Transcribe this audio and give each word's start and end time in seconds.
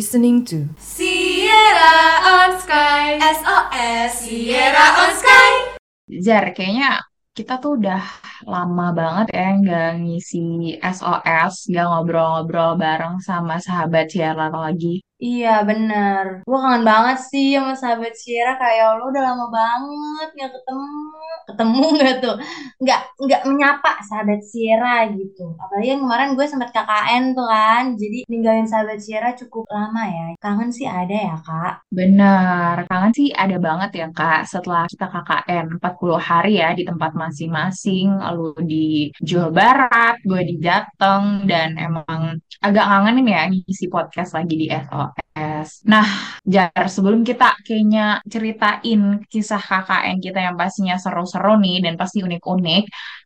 listening 0.00 0.40
to 0.48 0.64
Sierra 0.80 2.24
on 2.24 2.56
Sky. 2.56 3.20
SOS 3.20 4.24
Sierra 4.24 4.86
on 4.96 5.12
Sky. 5.12 5.76
Jar, 6.08 6.56
kayaknya 6.56 7.04
kita 7.36 7.60
tuh 7.60 7.76
udah 7.76 8.00
lama 8.48 8.96
banget 8.96 9.36
ya 9.36 9.60
nggak 9.60 10.00
ngisi 10.00 10.80
SOS, 10.80 11.68
nggak 11.68 11.84
ngobrol-ngobrol 11.84 12.80
bareng 12.80 13.20
sama 13.20 13.60
sahabat 13.60 14.08
Sierra 14.08 14.48
lagi. 14.48 15.04
Iya 15.20 15.48
bener. 15.68 16.24
Gue 16.48 16.58
kangen 16.64 16.84
banget 16.90 17.18
sih 17.28 17.52
sama 17.52 17.76
sahabat 17.76 18.14
Sierra. 18.16 18.56
Kayak 18.56 18.96
lo 18.96 19.12
udah 19.12 19.22
lama 19.28 19.46
banget 19.52 20.28
gak 20.40 20.50
ketemu. 20.56 20.88
Ketemu 21.48 21.84
gak 22.00 22.14
tuh? 22.24 22.34
Nggak, 22.80 23.00
nggak 23.20 23.42
menyapa 23.44 23.90
sahabat 24.08 24.40
Sierra 24.48 25.04
gitu. 25.12 25.44
Apalagi 25.60 25.88
yang 25.92 26.02
kemarin 26.04 26.32
gue 26.32 26.46
sempat 26.48 26.72
KKN 26.72 27.22
tuh 27.36 27.46
kan. 27.52 27.84
Jadi 28.00 28.18
ninggalin 28.32 28.64
sahabat 28.64 28.98
Sierra 29.04 29.36
cukup 29.36 29.68
lama 29.68 30.02
ya. 30.08 30.26
Kangen 30.40 30.72
sih 30.72 30.88
ada 30.88 31.12
ya 31.12 31.36
kak. 31.44 31.74
Benar, 31.92 32.88
kangen 32.88 33.12
sih 33.12 33.28
ada 33.36 33.56
banget 33.60 33.90
ya 34.00 34.08
Kak 34.16 34.48
setelah 34.48 34.88
kita 34.88 35.06
KKN 35.12 35.66
40 35.84 36.16
hari 36.16 36.52
ya 36.64 36.72
di 36.72 36.82
tempat 36.88 37.12
masing-masing. 37.12 38.16
Lalu 38.24 38.48
di 38.64 38.86
Jawa 39.20 39.48
Barat, 39.52 40.16
gue 40.24 40.40
di 40.48 40.54
Jateng, 40.64 41.44
dan 41.44 41.76
emang 41.76 42.40
agak 42.64 42.84
kangenin 42.88 43.28
ya 43.28 43.42
ngisi 43.52 43.86
podcast 43.92 44.32
lagi 44.32 44.54
di 44.56 44.66
SOS. 45.36 45.70
Nah, 45.92 46.06
Jar, 46.44 46.84
sebelum 46.94 47.20
kita 47.28 47.56
kayaknya 47.66 48.20
ceritain 48.32 49.00
kisah 49.32 49.62
KKN 49.62 50.16
kita 50.24 50.38
yang 50.46 50.56
pastinya 50.60 50.96
seru-seru 50.98 51.56
nih 51.64 51.76
dan 51.84 51.94
pasti 52.00 52.18
unik-unik, 52.26 52.82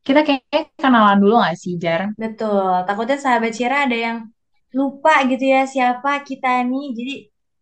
kita 0.06 0.20
kayaknya 0.26 0.60
kenalan 0.82 1.18
dulu 1.22 1.34
gak 1.44 1.56
sih, 1.62 1.74
Jar? 1.82 2.02
Betul 2.22 2.86
Takutnya 2.86 3.16
sahabat 3.18 3.52
Sierra 3.56 3.78
ada 3.86 3.96
yang 4.06 4.18
lupa 4.78 5.12
gitu 5.30 5.44
ya 5.54 5.62
Siapa 5.66 6.22
kita 6.28 6.62
nih 6.70 6.84
Jadi 6.98 7.12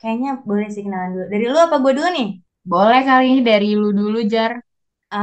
kayaknya 0.00 0.30
boleh 0.48 0.68
sih 0.74 0.82
kenalan 0.84 1.10
dulu 1.14 1.26
Dari 1.32 1.44
lu 1.52 1.58
apa 1.66 1.76
gue 1.84 1.92
dulu 1.96 2.08
nih? 2.16 2.28
Boleh 2.72 3.00
kali 3.08 3.24
ini 3.32 3.40
dari 3.50 3.68
lu 3.80 3.88
dulu, 4.00 4.18
Jar. 4.32 4.52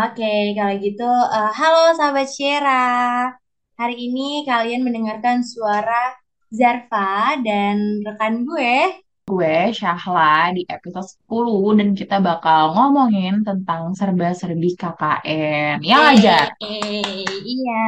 Oke, 0.04 0.32
kalau 0.58 0.74
gitu, 0.86 1.04
eh, 1.36 1.50
halo 1.60 1.80
sahabat 1.98 2.28
Syera. 2.36 2.70
Hari 3.80 3.96
ini 4.08 4.46
kalian 4.50 4.82
mendengarkan 4.86 5.38
suara 5.52 6.14
Zarfa 6.60 7.40
dan 7.48 7.76
rekan 8.06 8.34
gue. 8.50 8.76
Gue 9.30 9.70
Syahla 9.70 10.50
di 10.58 10.66
episode 10.66 11.06
10 11.30 11.78
dan 11.78 11.90
kita 11.94 12.18
bakal 12.18 12.74
ngomongin 12.74 13.46
tentang 13.46 13.94
serba-serbi 13.94 14.74
KKN. 14.74 15.86
Ya? 15.86 16.50
Eh, 16.58 17.22
iya. 17.46 17.86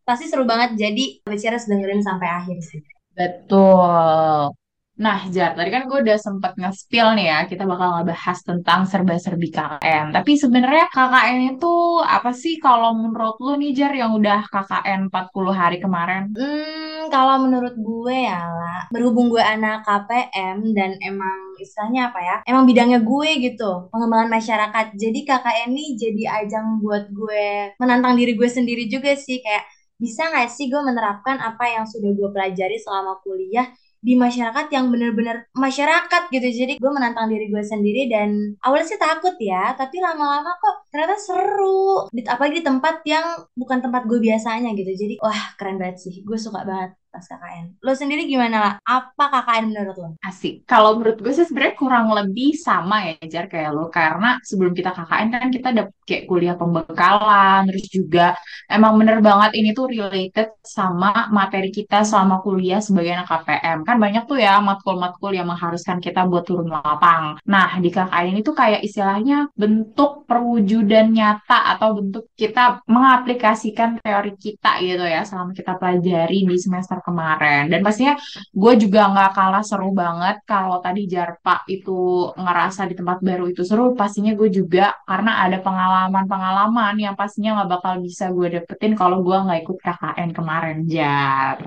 Pasti 0.00 0.32
seru 0.32 0.48
banget, 0.48 0.80
jadi 0.80 1.20
harus 1.28 1.68
dengerin 1.68 2.00
sampai 2.00 2.28
akhir 2.32 2.56
sih. 2.64 2.80
Betul. 3.12 4.56
Nah, 5.00 5.24
Jar, 5.32 5.56
tadi 5.56 5.72
kan 5.72 5.88
gue 5.88 5.98
udah 6.04 6.18
sempet 6.20 6.60
nge-spill 6.60 7.16
nih 7.16 7.32
ya, 7.32 7.38
kita 7.48 7.64
bakal 7.64 7.88
ngebahas 8.04 8.38
tentang 8.44 8.84
serba-serbi 8.84 9.48
KKN. 9.48 10.12
Tapi 10.12 10.36
sebenarnya 10.36 10.92
KKN 10.92 11.56
itu 11.56 11.72
apa 12.04 12.36
sih 12.36 12.60
kalau 12.60 12.92
menurut 12.92 13.40
lu 13.40 13.56
nih, 13.56 13.72
Jar, 13.72 13.96
yang 13.96 14.12
udah 14.12 14.44
KKN 14.52 15.08
40 15.08 15.56
hari 15.56 15.80
kemarin? 15.80 16.28
Hmm, 16.36 17.08
kalau 17.08 17.40
menurut 17.48 17.72
gue 17.80 18.16
ya 18.28 18.44
lah, 18.44 18.92
berhubung 18.92 19.32
gue 19.32 19.40
anak 19.40 19.88
KPM 19.88 20.68
dan 20.76 21.00
emang 21.00 21.56
istilahnya 21.56 22.12
apa 22.12 22.20
ya, 22.20 22.36
emang 22.44 22.68
bidangnya 22.68 23.00
gue 23.00 23.30
gitu, 23.40 23.88
pengembangan 23.88 24.28
masyarakat. 24.28 24.86
Jadi 25.00 25.18
KKN 25.24 25.72
ini 25.72 25.96
jadi 25.96 26.44
ajang 26.44 26.76
buat 26.84 27.08
gue 27.08 27.72
menantang 27.80 28.20
diri 28.20 28.36
gue 28.36 28.48
sendiri 28.52 28.84
juga 28.84 29.16
sih, 29.16 29.40
kayak 29.40 29.64
bisa 30.00 30.32
nggak 30.32 30.48
sih 30.48 30.72
gue 30.72 30.80
menerapkan 30.80 31.36
apa 31.40 31.64
yang 31.72 31.84
sudah 31.84 32.12
gue 32.16 32.28
pelajari 32.32 32.80
selama 32.80 33.20
kuliah 33.20 33.68
di 34.00 34.16
masyarakat 34.16 34.66
yang 34.72 34.88
bener-bener 34.92 35.48
masyarakat 35.52 36.22
gitu. 36.32 36.48
Jadi 36.64 36.72
gue 36.80 36.90
menantang 36.92 37.28
diri 37.28 37.52
gue 37.52 37.64
sendiri 37.64 38.08
dan 38.08 38.56
awalnya 38.64 38.86
sih 38.92 39.00
takut 39.00 39.36
ya, 39.40 39.76
tapi 39.76 40.00
lama-lama 40.00 40.50
kok 40.56 40.88
ternyata 40.92 41.16
seru. 41.20 42.08
Apalagi 42.28 42.60
di 42.60 42.64
tempat 42.66 43.04
yang 43.04 43.26
bukan 43.56 43.78
tempat 43.84 44.02
gue 44.08 44.18
biasanya 44.20 44.72
gitu. 44.76 44.92
Jadi 44.92 45.14
wah 45.20 45.56
keren 45.56 45.76
banget 45.80 45.96
sih. 46.04 46.14
Gue 46.24 46.36
suka 46.40 46.64
banget 46.64 46.99
pas 47.10 47.26
KKN. 47.26 47.82
Lo 47.82 47.92
sendiri 47.98 48.30
gimana 48.30 48.56
lah? 48.62 48.74
Apa 48.86 49.24
KKN 49.28 49.64
menurut 49.74 49.96
lo? 49.98 50.08
Asik. 50.22 50.62
Kalau 50.64 50.96
menurut 50.96 51.18
gue 51.18 51.32
sih 51.34 51.44
sebenarnya 51.44 51.74
kurang 51.74 52.06
lebih 52.14 52.54
sama 52.54 53.10
ya, 53.10 53.14
Jar, 53.26 53.50
kayak 53.50 53.70
lo. 53.74 53.90
Karena 53.90 54.38
sebelum 54.46 54.72
kita 54.72 54.94
KKN 54.94 55.28
kan 55.34 55.48
kita 55.50 55.66
ada 55.74 55.84
kayak 56.06 56.24
kuliah 56.30 56.54
pembekalan, 56.54 57.66
terus 57.66 57.86
juga 57.90 58.38
emang 58.70 58.94
bener 58.96 59.18
banget 59.18 59.50
ini 59.58 59.74
tuh 59.74 59.90
related 59.90 60.54
sama 60.62 61.26
materi 61.34 61.74
kita 61.74 62.06
selama 62.06 62.38
kuliah 62.46 62.78
sebagai 62.78 63.18
anak 63.18 63.28
KPM. 63.28 63.82
Kan 63.82 63.96
banyak 63.98 64.24
tuh 64.30 64.38
ya 64.38 64.62
matkul-matkul 64.62 65.34
yang 65.34 65.50
mengharuskan 65.50 65.98
kita 65.98 66.24
buat 66.30 66.46
turun 66.46 66.70
lapang. 66.70 67.42
Nah, 67.42 67.74
di 67.82 67.90
KKN 67.90 68.38
ini 68.38 68.40
tuh 68.46 68.54
kayak 68.54 68.86
istilahnya 68.86 69.50
bentuk 69.58 70.30
perwujudan 70.30 71.10
nyata 71.10 71.74
atau 71.74 71.98
bentuk 71.98 72.30
kita 72.38 72.86
mengaplikasikan 72.86 73.98
teori 73.98 74.38
kita 74.38 74.78
gitu 74.78 75.02
ya 75.02 75.26
selama 75.26 75.50
kita 75.50 75.74
pelajari 75.74 76.46
di 76.46 76.56
semester 76.60 76.99
kemarin. 77.06 77.68
Dan 77.72 77.80
pastinya 77.86 78.14
gue 78.50 78.72
juga 78.80 79.10
nggak 79.12 79.30
kalah 79.36 79.64
seru 79.64 79.90
banget 79.92 80.36
kalau 80.44 80.78
tadi 80.84 81.08
Jarpa 81.10 81.64
itu 81.66 82.30
ngerasa 82.34 82.86
di 82.90 82.94
tempat 82.98 83.18
baru 83.20 83.44
itu 83.52 83.62
seru. 83.66 83.92
Pastinya 83.92 84.32
gue 84.36 84.48
juga 84.48 84.94
karena 85.08 85.44
ada 85.44 85.58
pengalaman-pengalaman 85.60 86.94
yang 87.00 87.14
pastinya 87.18 87.60
nggak 87.60 87.70
bakal 87.80 87.94
bisa 88.00 88.30
gue 88.30 88.46
dapetin 88.60 88.92
kalau 88.94 89.24
gue 89.26 89.36
nggak 89.36 89.60
ikut 89.64 89.78
KKN 89.80 90.30
kemarin, 90.36 90.78
Jar. 90.88 91.58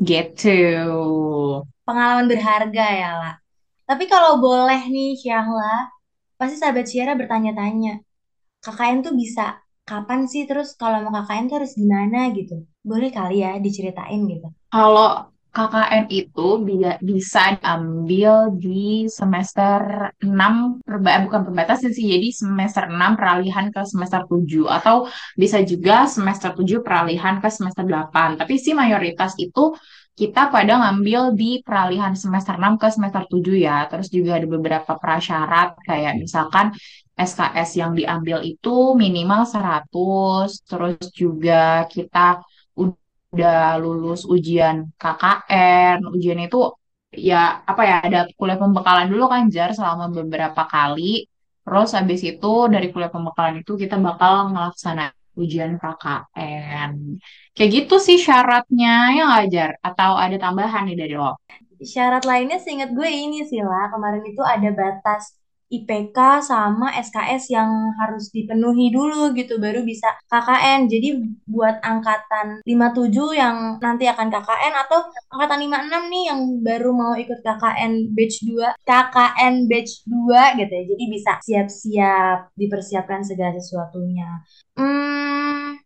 Gitu. 0.00 0.58
Pengalaman 1.86 2.26
berharga 2.30 2.86
ya 2.90 3.10
lah. 3.18 3.34
Tapi 3.82 4.04
kalau 4.08 4.38
boleh 4.40 4.88
nih 4.88 5.18
Syahla, 5.18 5.90
pasti 6.38 6.56
sahabat 6.56 6.86
Syara 6.88 7.12
bertanya-tanya, 7.18 8.00
KKN 8.62 8.98
tuh 9.04 9.14
bisa 9.18 9.58
kapan 9.92 10.20
sih? 10.32 10.42
Terus 10.48 10.68
kalau 10.80 10.98
mau 11.04 11.12
KKN 11.16 11.44
tuh 11.50 11.56
harus 11.58 11.72
gimana 11.80 12.18
gitu? 12.38 12.54
Boleh 12.90 13.10
kali 13.18 13.36
ya 13.44 13.50
diceritain 13.66 14.20
gitu. 14.32 14.48
Kalau 14.72 15.28
KKN 15.52 16.04
itu 16.08 16.48
bi- 16.64 17.00
bisa 17.04 17.60
diambil 17.60 18.56
di 18.56 19.04
semester 19.18 20.08
6, 20.24 20.80
perba 20.80 21.20
bukan 21.28 21.40
perbatasan 21.44 21.92
sih, 21.92 22.08
jadi 22.08 22.28
semester 22.32 22.88
6 22.88 23.20
peralihan 23.20 23.68
ke 23.68 23.84
semester 23.84 24.24
7, 24.24 24.64
atau 24.72 24.96
bisa 25.36 25.60
juga 25.60 26.08
semester 26.08 26.56
7 26.56 26.80
peralihan 26.80 27.36
ke 27.44 27.48
semester 27.52 27.84
8. 27.84 28.40
Tapi 28.40 28.54
sih 28.56 28.72
mayoritas 28.72 29.36
itu 29.36 29.76
kita 30.16 30.48
pada 30.48 30.72
ngambil 30.80 31.36
di 31.36 31.60
peralihan 31.60 32.16
semester 32.16 32.56
6 32.56 32.80
ke 32.80 32.88
semester 32.88 33.24
7 33.28 33.56
ya. 33.60 33.84
Terus 33.92 34.08
juga 34.08 34.40
ada 34.40 34.48
beberapa 34.48 34.92
prasyarat, 34.96 35.76
kayak 35.84 36.16
misalkan 36.16 36.72
SKS 37.30 37.70
yang 37.80 37.92
diambil 37.98 38.38
itu 38.52 38.94
minimal 39.02 39.42
100, 39.46 40.66
terus 40.68 40.96
juga 41.14 41.86
kita 41.94 42.42
udah 43.32 43.80
lulus 43.82 44.28
ujian 44.28 44.76
KKN, 45.00 46.04
ujian 46.14 46.40
itu 46.46 46.58
ya 47.12 47.64
apa 47.70 47.82
ya 47.84 47.96
ada 48.06 48.20
kuliah 48.36 48.58
pembekalan 48.60 49.06
dulu 49.12 49.24
kan 49.32 49.48
Jar 49.54 49.70
selama 49.72 50.12
beberapa 50.12 50.62
kali. 50.68 51.28
Terus 51.62 51.90
habis 51.94 52.20
itu 52.26 52.52
dari 52.74 52.90
kuliah 52.92 53.12
pembekalan 53.12 53.62
itu 53.62 53.72
kita 53.78 53.96
bakal 53.96 54.50
ngelaksanain 54.52 55.14
ujian 55.38 55.80
KKN. 55.80 56.90
Kayak 57.56 57.70
gitu 57.72 57.96
sih 57.96 58.18
syaratnya 58.20 59.16
ya 59.16 59.22
nggak 59.28 59.46
Jar? 59.52 59.70
Atau 59.80 60.12
ada 60.18 60.36
tambahan 60.36 60.90
nih 60.90 60.96
dari 60.98 61.14
lo? 61.16 61.40
Syarat 61.82 62.22
lainnya 62.28 62.58
seingat 62.62 62.94
gue 62.94 63.08
ini 63.10 63.42
sih 63.42 63.58
lah, 63.58 63.90
kemarin 63.90 64.22
itu 64.22 64.38
ada 64.38 64.68
batas 64.70 65.41
IPK 65.72 66.44
sama 66.44 66.92
SKS 67.00 67.48
yang 67.48 67.70
harus 67.96 68.28
dipenuhi 68.28 68.92
dulu 68.92 69.32
gitu 69.32 69.56
baru 69.56 69.80
bisa 69.80 70.12
KKN. 70.28 70.92
Jadi 70.92 71.08
buat 71.48 71.80
angkatan 71.80 72.60
57 72.68 73.32
yang 73.32 73.80
nanti 73.80 74.04
akan 74.04 74.28
KKN 74.28 74.74
atau 74.84 75.00
angkatan 75.32 75.64
56 75.64 76.12
nih 76.12 76.24
yang 76.28 76.40
baru 76.60 76.90
mau 76.92 77.12
ikut 77.16 77.40
KKN 77.40 78.12
batch 78.12 78.44
2, 78.44 78.84
KKN 78.84 79.54
batch 79.64 79.92
2 80.04 80.60
gitu 80.60 80.72
ya. 80.76 80.84
Jadi 80.92 81.04
bisa 81.08 81.32
siap-siap 81.40 82.38
dipersiapkan 82.52 83.24
segala 83.24 83.56
sesuatunya. 83.56 84.44
Hmm, 84.76 85.80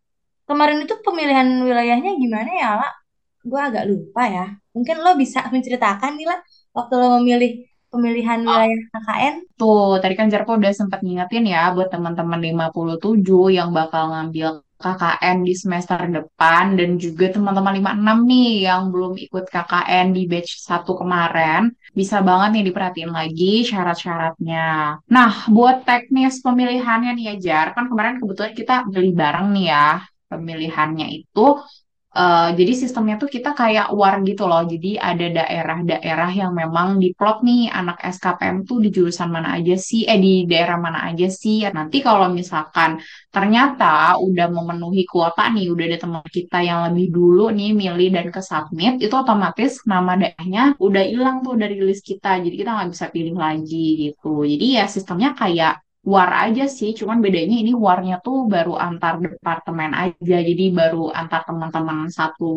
kemarin 0.51 0.83
itu 0.83 0.99
pemilihan 1.07 1.47
wilayahnya 1.63 2.19
gimana 2.19 2.51
ya, 2.51 2.71
Lah? 2.83 2.93
Gue 3.47 3.61
agak 3.63 3.87
lupa 3.87 4.27
ya. 4.27 4.47
Mungkin 4.75 4.99
lo 4.99 5.15
bisa 5.15 5.47
menceritakan 5.55 6.19
nih 6.19 6.27
lah 6.27 6.43
waktu 6.75 6.95
lo 6.99 7.23
memilih 7.23 7.63
pemilihan 7.97 8.45
wilayah 8.45 8.81
KKN. 8.93 9.35
Tuh, 9.57 9.97
tadi 10.05 10.15
kan 10.15 10.29
Jarko 10.29 10.61
udah 10.61 10.73
sempat 10.77 11.01
ngingetin 11.01 11.49
ya 11.49 11.73
buat 11.73 11.89
teman-teman 11.89 12.39
57 12.39 13.57
yang 13.57 13.73
bakal 13.73 14.13
ngambil 14.13 14.61
KKN 14.77 15.41
di 15.49 15.55
semester 15.57 15.97
depan 16.05 16.77
dan 16.77 17.01
juga 17.01 17.33
teman-teman 17.33 17.81
56 17.81 18.29
nih 18.29 18.53
yang 18.69 18.93
belum 18.93 19.17
ikut 19.17 19.45
KKN 19.49 20.07
di 20.13 20.23
batch 20.29 20.61
1 20.61 20.93
kemarin. 21.01 21.73
Bisa 21.97 22.21
banget 22.21 22.61
nih 22.61 22.65
diperhatiin 22.69 23.09
lagi 23.09 23.65
syarat-syaratnya. 23.65 25.01
Nah, 25.09 25.33
buat 25.49 25.89
teknis 25.89 26.45
pemilihannya 26.45 27.17
nih 27.17 27.25
ya 27.33 27.35
Jar, 27.41 27.67
kan 27.73 27.89
kemarin 27.89 28.21
kebetulan 28.21 28.53
kita 28.53 28.85
beli 28.85 29.17
bareng 29.17 29.49
nih 29.57 29.67
ya 29.73 29.89
pemilihannya 30.29 31.07
itu 31.25 31.47
Eh, 32.17 32.49
jadi 32.57 32.73
sistemnya 32.73 33.21
tuh 33.21 33.29
kita 33.29 33.53
kayak 33.53 33.93
war 33.93 34.17
gitu 34.25 34.49
loh. 34.49 34.65
Jadi 34.65 34.97
ada 34.97 35.27
daerah-daerah 35.37 36.31
yang 36.33 36.53
memang 36.57 36.97
diplot 36.97 37.45
nih 37.45 37.69
anak 37.69 38.01
SKPM 38.01 38.65
tuh 38.65 38.81
di 38.81 38.89
jurusan 38.89 39.29
mana 39.29 39.53
aja 39.61 39.77
sih, 39.77 40.09
eh 40.09 40.17
di 40.17 40.49
daerah 40.49 40.81
mana 40.81 41.05
aja 41.13 41.29
sih. 41.29 41.69
Nanti 41.69 42.01
kalau 42.01 42.33
misalkan 42.33 42.91
ternyata 43.29 44.17
udah 44.17 44.47
memenuhi 44.49 45.05
kuota 45.05 45.45
nih, 45.53 45.69
udah 45.69 45.85
ada 45.93 45.99
teman 46.01 46.25
kita 46.25 46.59
yang 46.65 46.79
lebih 46.89 47.07
dulu 47.13 47.43
nih 47.53 47.71
milih 47.77 48.09
dan 48.17 48.27
ke 48.33 48.41
submit, 48.41 48.97
itu 49.05 49.13
otomatis 49.13 49.85
nama 49.85 50.17
daerahnya 50.17 50.73
udah 50.81 51.03
hilang 51.05 51.37
tuh 51.45 51.53
dari 51.61 51.77
list 51.85 52.01
kita. 52.09 52.41
Jadi 52.41 52.55
kita 52.57 52.71
nggak 52.81 52.91
bisa 52.97 53.07
pilih 53.13 53.37
lagi 53.37 54.09
gitu. 54.09 54.41
Jadi 54.49 54.65
ya 54.81 54.89
sistemnya 54.89 55.37
kayak 55.37 55.85
war 56.07 56.31
aja 56.47 56.65
sih, 56.71 56.91
cuman 56.99 57.19
bedanya 57.25 57.57
ini 57.63 57.73
warnya 57.87 58.23
tuh 58.23 58.47
baru 58.47 58.79
antar 58.79 59.19
departemen 59.19 59.91
aja, 59.91 60.37
jadi 60.49 60.65
baru 60.71 61.11
antar 61.11 61.43
teman-teman 61.49 62.07
satu 62.19 62.51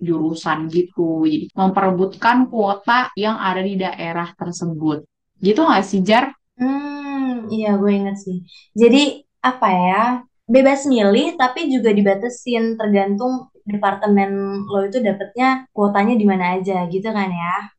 jurusan 0.00 0.58
gitu. 0.72 1.28
Jadi 1.28 1.52
memperebutkan 1.52 2.48
kuota 2.48 3.12
yang 3.14 3.36
ada 3.36 3.60
di 3.60 3.74
daerah 3.76 4.28
tersebut. 4.40 5.04
Gitu 5.44 5.60
nggak 5.60 5.84
sih, 5.84 6.00
Jar? 6.00 6.32
Hmm, 6.58 7.52
iya 7.52 7.68
gue 7.80 7.90
inget 7.98 8.16
sih. 8.24 8.36
Jadi 8.72 9.22
apa 9.44 9.68
ya? 9.68 10.02
Bebas 10.46 10.80
milih 10.86 11.34
tapi 11.40 11.60
juga 11.74 11.90
dibatasin 11.90 12.78
tergantung 12.78 13.50
departemen 13.66 14.30
lo 14.70 14.86
itu 14.88 14.98
dapetnya 15.02 15.66
kuotanya 15.74 16.14
di 16.14 16.24
mana 16.30 16.44
aja 16.56 16.86
gitu 16.88 17.08
kan 17.10 17.28
ya. 17.28 17.75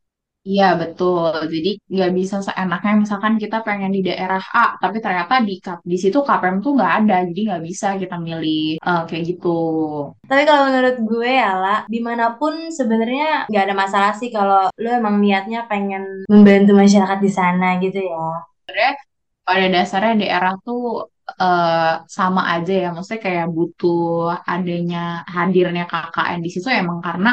Iya, 0.49 0.63
betul. 0.81 1.33
Jadi 1.53 1.69
nggak 1.93 2.11
bisa 2.19 2.35
seenaknya 2.47 2.91
misalkan 3.03 3.33
kita 3.43 3.57
pengen 3.67 3.91
di 3.95 3.99
daerah 4.07 4.41
A, 4.59 4.61
tapi 4.81 4.97
ternyata 5.03 5.33
di 5.47 5.53
Kap- 5.65 5.83
di 5.91 5.97
situ 6.03 6.17
KPM 6.27 6.55
tuh 6.63 6.71
nggak 6.77 6.91
ada, 6.97 7.13
jadi 7.27 7.39
nggak 7.47 7.61
bisa 7.67 7.87
kita 8.01 8.15
milih 8.27 8.57
eh, 8.89 9.01
kayak 9.07 9.23
gitu. 9.29 9.47
Tapi 10.29 10.41
kalau 10.49 10.61
menurut 10.67 10.95
gue 11.09 11.29
ya 11.43 11.49
lah, 11.63 11.77
di 11.93 11.99
mana 12.07 12.23
pun 12.39 12.53
sebenarnya 12.77 13.23
nggak 13.49 13.63
ada 13.65 13.75
masalah 13.83 14.11
sih 14.19 14.29
kalau 14.35 14.59
lo 14.81 14.87
emang 14.99 15.15
niatnya 15.23 15.59
pengen 15.71 16.03
membantu 16.31 16.71
masyarakat 16.81 17.19
di 17.25 17.31
sana 17.39 17.65
gitu 17.83 17.99
ya. 18.11 18.19
pada 19.47 19.65
dasarnya 19.73 20.13
daerah 20.21 20.53
tuh 20.65 20.79
eh, 21.41 21.91
sama 22.17 22.41
aja 22.53 22.71
ya, 22.83 22.87
maksudnya 22.93 23.21
kayak 23.27 23.45
butuh 23.55 23.97
adanya 24.53 24.97
hadirnya 25.35 25.83
KKN 25.91 26.39
di 26.45 26.49
situ 26.53 26.67
emang 26.81 26.99
karena 27.07 27.29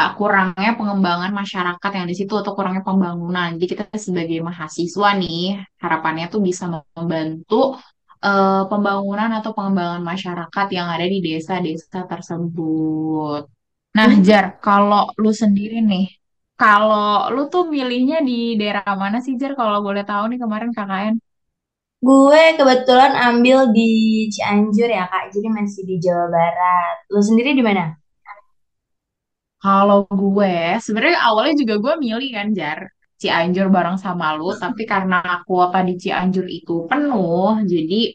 eh, 0.00 0.10
kurangnya 0.18 0.70
pengembangan 0.78 1.32
masyarakat 1.40 1.90
yang 1.98 2.06
di 2.10 2.14
situ 2.18 2.32
atau 2.40 2.52
kurangnya 2.56 2.82
pembangunan. 2.88 3.48
Jadi 3.60 3.66
kita 3.72 3.84
sebagai 4.06 4.38
mahasiswa 4.48 5.08
nih 5.20 5.38
harapannya 5.82 6.24
tuh 6.32 6.40
bisa 6.48 6.64
membantu 6.96 7.54
eh, 8.26 8.62
pembangunan 8.70 9.30
atau 9.38 9.50
pengembangan 9.56 10.02
masyarakat 10.10 10.66
yang 10.76 10.88
ada 10.94 11.06
di 11.12 11.18
desa-desa 11.26 11.98
tersebut. 12.10 13.42
Nah, 13.96 14.08
Jar, 14.26 14.44
kalau 14.66 15.10
lu 15.22 15.30
sendiri 15.42 15.76
nih, 15.90 16.04
kalau 16.60 17.30
lu 17.34 17.40
tuh 17.52 17.62
milihnya 17.74 18.16
di 18.28 18.54
daerah 18.60 18.84
mana 19.02 19.18
sih, 19.24 19.34
Jar? 19.40 19.52
Kalau 19.60 19.78
boleh 19.86 20.02
tahu 20.10 20.24
nih 20.30 20.38
kemarin 20.42 20.70
KKN. 20.76 21.14
Gue 21.98 22.42
kebetulan 22.58 23.12
ambil 23.28 23.58
di 23.74 23.90
Cianjur 24.34 24.86
ya 24.98 25.04
Kak, 25.10 25.24
jadi 25.34 25.48
masih 25.50 25.82
di 25.90 25.94
Jawa 26.04 26.26
Barat. 26.30 26.94
Lo 27.10 27.20
sendiri 27.28 27.50
di 27.58 27.62
mana? 27.68 27.84
Kalau 29.58 30.06
gue, 30.06 30.78
sebenarnya 30.78 31.18
awalnya 31.28 31.54
juga 31.62 31.74
gue 31.84 31.94
milih 32.04 32.30
kan, 32.36 32.48
Jar, 32.58 32.80
Cianjur 33.18 33.66
bareng 33.74 33.98
sama 33.98 34.26
lu, 34.38 34.54
tapi 34.54 34.82
karena 34.86 35.42
kuota 35.46 35.82
di 35.82 35.98
Cianjur 35.98 36.46
itu 36.46 36.86
penuh, 36.90 37.66
jadi 37.66 38.14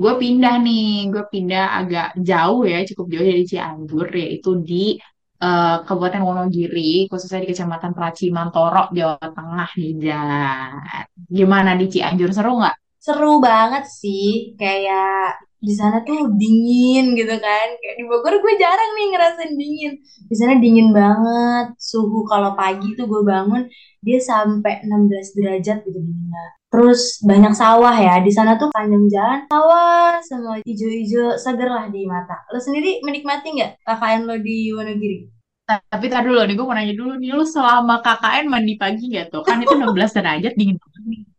gue 0.00 0.12
pindah 0.22 0.54
nih, 0.66 1.10
gue 1.12 1.22
pindah 1.32 1.64
agak 1.82 2.06
jauh 2.28 2.62
ya, 2.62 2.78
cukup 2.86 3.06
jauh 3.10 3.26
dari 3.26 3.42
Cianjur, 3.50 4.06
yaitu 4.22 4.50
di 4.62 4.94
eh, 5.42 5.76
Kabupaten 5.86 6.22
Wonogiri, 6.22 7.10
khususnya 7.10 7.42
di 7.42 7.48
Kecamatan 7.50 7.90
Praci 7.96 8.24
Mantoro, 8.30 8.82
Jawa 8.94 9.18
Tengah 9.18 9.70
nih, 9.74 9.92
Jar. 9.98 11.02
Gimana 11.26 11.70
di 11.80 11.86
Cianjur, 11.90 12.30
seru 12.30 12.50
nggak? 12.62 12.76
Seru 13.04 13.42
banget 13.42 13.84
sih, 13.90 14.54
kayak 14.54 15.42
di 15.64 15.74
sana 15.74 16.04
tuh 16.04 16.30
dingin 16.36 17.16
gitu 17.16 17.34
kan. 17.40 17.66
Kayak 17.80 17.96
di 17.96 18.04
Bogor 18.04 18.34
gue 18.38 18.54
jarang 18.60 18.90
nih 18.94 19.06
ngerasain 19.16 19.52
dingin. 19.56 19.92
Di 20.28 20.34
sana 20.36 20.60
dingin 20.60 20.92
banget. 20.92 21.72
Suhu 21.80 22.28
kalau 22.28 22.52
pagi 22.52 22.92
tuh 22.94 23.08
gue 23.08 23.22
bangun 23.24 23.64
dia 24.04 24.20
sampai 24.20 24.84
16 24.84 25.36
derajat 25.40 25.80
gitu 25.88 25.98
dinginnya. 25.98 26.44
Terus 26.68 27.24
banyak 27.24 27.52
sawah 27.56 27.96
ya. 27.96 28.20
Di 28.20 28.32
sana 28.32 28.60
tuh 28.60 28.68
panjang 28.68 29.08
jalan 29.08 29.40
sawah 29.48 30.20
semua 30.20 30.60
hijau-hijau 30.60 31.40
seger 31.40 31.68
lah 31.72 31.88
di 31.88 32.04
mata. 32.04 32.44
Lo 32.52 32.60
sendiri 32.60 33.00
menikmati 33.00 33.56
nggak 33.56 33.88
KKN 33.88 34.20
lo 34.28 34.36
di 34.38 34.70
Wonogiri? 34.76 35.18
Tapi 35.64 36.12
tadi 36.12 36.28
dulu 36.28 36.44
nih, 36.44 36.54
gue 36.60 36.66
mau 36.68 36.76
nanya 36.76 36.92
dulu 36.92 37.16
nih, 37.16 37.32
lu 37.32 37.44
selama 37.48 38.04
KKN 38.04 38.52
mandi 38.52 38.76
pagi 38.76 39.08
nggak 39.08 39.32
tuh? 39.32 39.40
Kan 39.40 39.64
itu 39.64 39.72
16 39.72 40.12
derajat 40.12 40.52
dingin 40.60 40.76
banget 40.76 41.02
nih. 41.08 41.22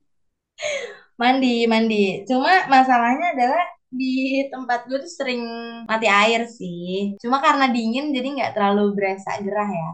Mandi, 1.16 1.64
mandi. 1.64 2.28
Cuma 2.28 2.68
masalahnya 2.68 3.32
adalah 3.32 3.64
di 4.00 4.46
tempat 4.54 4.80
gue 4.90 4.98
tuh 5.06 5.12
sering 5.20 5.42
mati 5.90 6.08
air 6.10 6.42
sih. 6.50 7.16
Cuma 7.22 7.38
karena 7.46 7.66
dingin 7.76 8.06
jadi 8.16 8.28
nggak 8.36 8.54
terlalu 8.56 8.84
berasa 8.98 9.30
gerah 9.46 9.70
ya. 9.70 9.90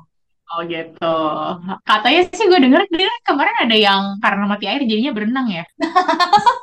Oh 0.51 0.61
gitu. 0.67 1.15
Katanya 1.87 2.21
sih 2.35 2.45
gue 2.51 2.59
denger 2.59 2.81
dia 2.91 3.11
kemarin 3.23 3.55
ada 3.63 3.75
yang 3.87 4.01
karena 4.19 4.43
mati 4.51 4.65
air 4.67 4.81
jadinya 4.83 5.11
berenang 5.15 5.47
ya. 5.47 5.63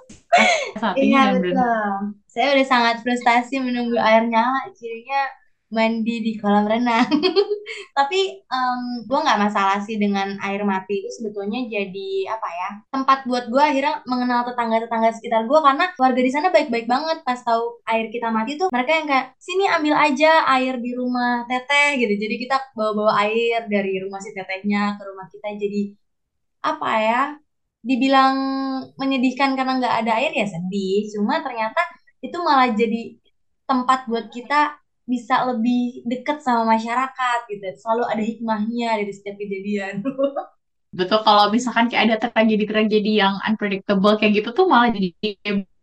Iya 0.78 0.80
Satunya 0.80 1.18
yang 1.24 1.40
berenang. 1.40 1.64
betul. 1.64 1.92
Saya 2.28 2.46
udah 2.54 2.66
sangat 2.68 2.96
frustasi 3.02 3.54
menunggu 3.58 3.96
air 3.98 4.22
nyala, 4.28 4.70
jadinya 4.76 5.20
mandi 5.68 6.24
di 6.24 6.32
kolam 6.40 6.64
renang. 6.64 7.08
Tapi 7.98 8.20
em, 8.40 8.82
gue 9.04 9.18
nggak 9.24 9.40
masalah 9.44 9.78
sih 9.84 9.96
dengan 10.00 10.36
air 10.40 10.64
mati 10.64 11.04
itu 11.04 11.10
sebetulnya 11.20 11.60
jadi 11.68 12.10
apa 12.32 12.48
ya 12.48 12.70
tempat 12.94 13.18
buat 13.28 13.44
gue 13.52 13.60
akhirnya 13.60 14.00
mengenal 14.08 14.48
tetangga-tetangga 14.48 15.10
sekitar 15.12 15.44
gue 15.44 15.60
karena 15.60 15.84
warga 16.00 16.20
di 16.24 16.30
sana 16.32 16.48
baik-baik 16.48 16.86
banget 16.88 17.18
pas 17.28 17.40
tahu 17.44 17.84
air 17.84 18.08
kita 18.08 18.28
mati 18.32 18.56
tuh 18.56 18.68
mereka 18.72 18.90
yang 18.96 19.06
kayak 19.10 19.26
sini 19.36 19.64
ambil 19.68 19.94
aja 20.00 20.48
air 20.56 20.74
di 20.80 20.90
rumah 20.96 21.44
teteh 21.44 22.00
gitu. 22.00 22.14
Jadi 22.16 22.34
kita 22.48 22.56
bawa-bawa 22.72 23.12
air 23.28 23.68
dari 23.68 24.00
rumah 24.00 24.20
si 24.24 24.32
tetehnya 24.32 24.96
ke 24.96 25.02
rumah 25.04 25.26
kita 25.28 25.48
jadi 25.60 25.80
apa 26.64 26.90
ya 26.98 27.22
dibilang 27.88 28.34
menyedihkan 28.98 29.54
karena 29.54 29.78
nggak 29.78 29.94
ada 30.04 30.12
air 30.18 30.32
ya 30.34 30.46
sedih 30.50 31.06
cuma 31.14 31.38
ternyata 31.46 31.78
itu 32.20 32.36
malah 32.42 32.74
jadi 32.74 33.14
tempat 33.68 34.10
buat 34.10 34.26
kita 34.32 34.77
bisa 35.08 35.34
lebih 35.48 36.04
dekat 36.04 36.38
sama 36.44 36.76
masyarakat 36.76 37.38
gitu 37.48 37.64
selalu 37.80 38.04
ada 38.12 38.22
hikmahnya 38.22 38.88
dari 39.00 39.12
setiap 39.16 39.36
kejadian 39.40 40.04
Betul 40.98 41.20
kalau 41.20 41.52
misalkan 41.52 41.92
kayak 41.92 42.04
ada 42.08 42.16
tragedi-tragedi 42.16 43.20
yang 43.20 43.36
unpredictable 43.44 44.16
kayak 44.16 44.40
gitu 44.40 44.48
tuh 44.56 44.66
malah 44.72 44.88
jadi 44.88 45.12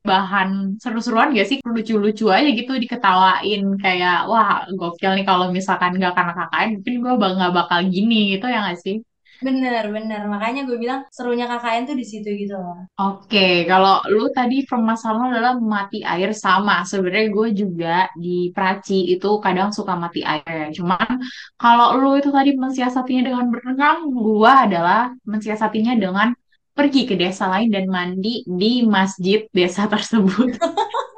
bahan 0.05 0.77
seru-seruan 0.81 1.33
gak 1.37 1.45
sih? 1.49 1.57
Lucu-lucu 1.65 2.25
aja 2.29 2.49
gitu 2.49 2.71
diketawain 2.77 3.61
kayak 3.83 4.25
wah 4.29 4.65
gokil 4.73 5.11
nih 5.17 5.25
kalau 5.29 5.45
misalkan 5.53 5.97
nggak 5.97 6.13
karena 6.17 6.33
KKN 6.37 6.69
mungkin 6.81 6.93
gue 7.05 7.13
nggak 7.37 7.53
bakal 7.53 7.79
gini 7.85 8.33
gitu 8.33 8.45
ya 8.49 8.57
nggak 8.65 8.79
sih? 8.81 8.95
Bener 9.43 9.91
bener 9.91 10.21
makanya 10.31 10.63
gue 10.63 10.77
bilang 10.79 11.03
serunya 11.11 11.45
KKN 11.49 11.83
tuh 11.91 11.97
di 11.99 12.05
situ 12.07 12.29
gitu 12.31 12.55
loh 12.55 12.85
Oke, 12.95 13.67
kalau 13.67 13.99
lu 14.07 14.31
tadi 14.31 14.63
permasalahan 14.63 15.35
adalah 15.35 15.55
mati 15.59 15.99
air 15.99 16.31
sama. 16.31 16.87
Sebenarnya 16.87 17.27
gue 17.27 17.47
juga 17.51 17.95
di 18.15 18.49
Praci 18.55 19.11
itu 19.11 19.27
kadang 19.43 19.75
suka 19.75 19.99
mati 19.99 20.23
air. 20.23 20.71
Cuman 20.71 21.19
kalau 21.59 21.99
lu 21.99 22.15
itu 22.15 22.31
tadi 22.31 22.55
mensiasatinya 22.55 23.23
dengan 23.27 23.51
berenang, 23.51 24.07
gue 24.15 24.51
adalah 24.65 25.11
mensiasatinya 25.27 25.99
dengan 25.99 26.31
pergi 26.71 27.03
ke 27.03 27.15
desa 27.19 27.51
lain 27.51 27.67
dan 27.71 27.91
mandi 27.91 28.47
di 28.47 28.87
masjid 28.87 29.43
desa 29.51 29.87
tersebut. 29.93 30.55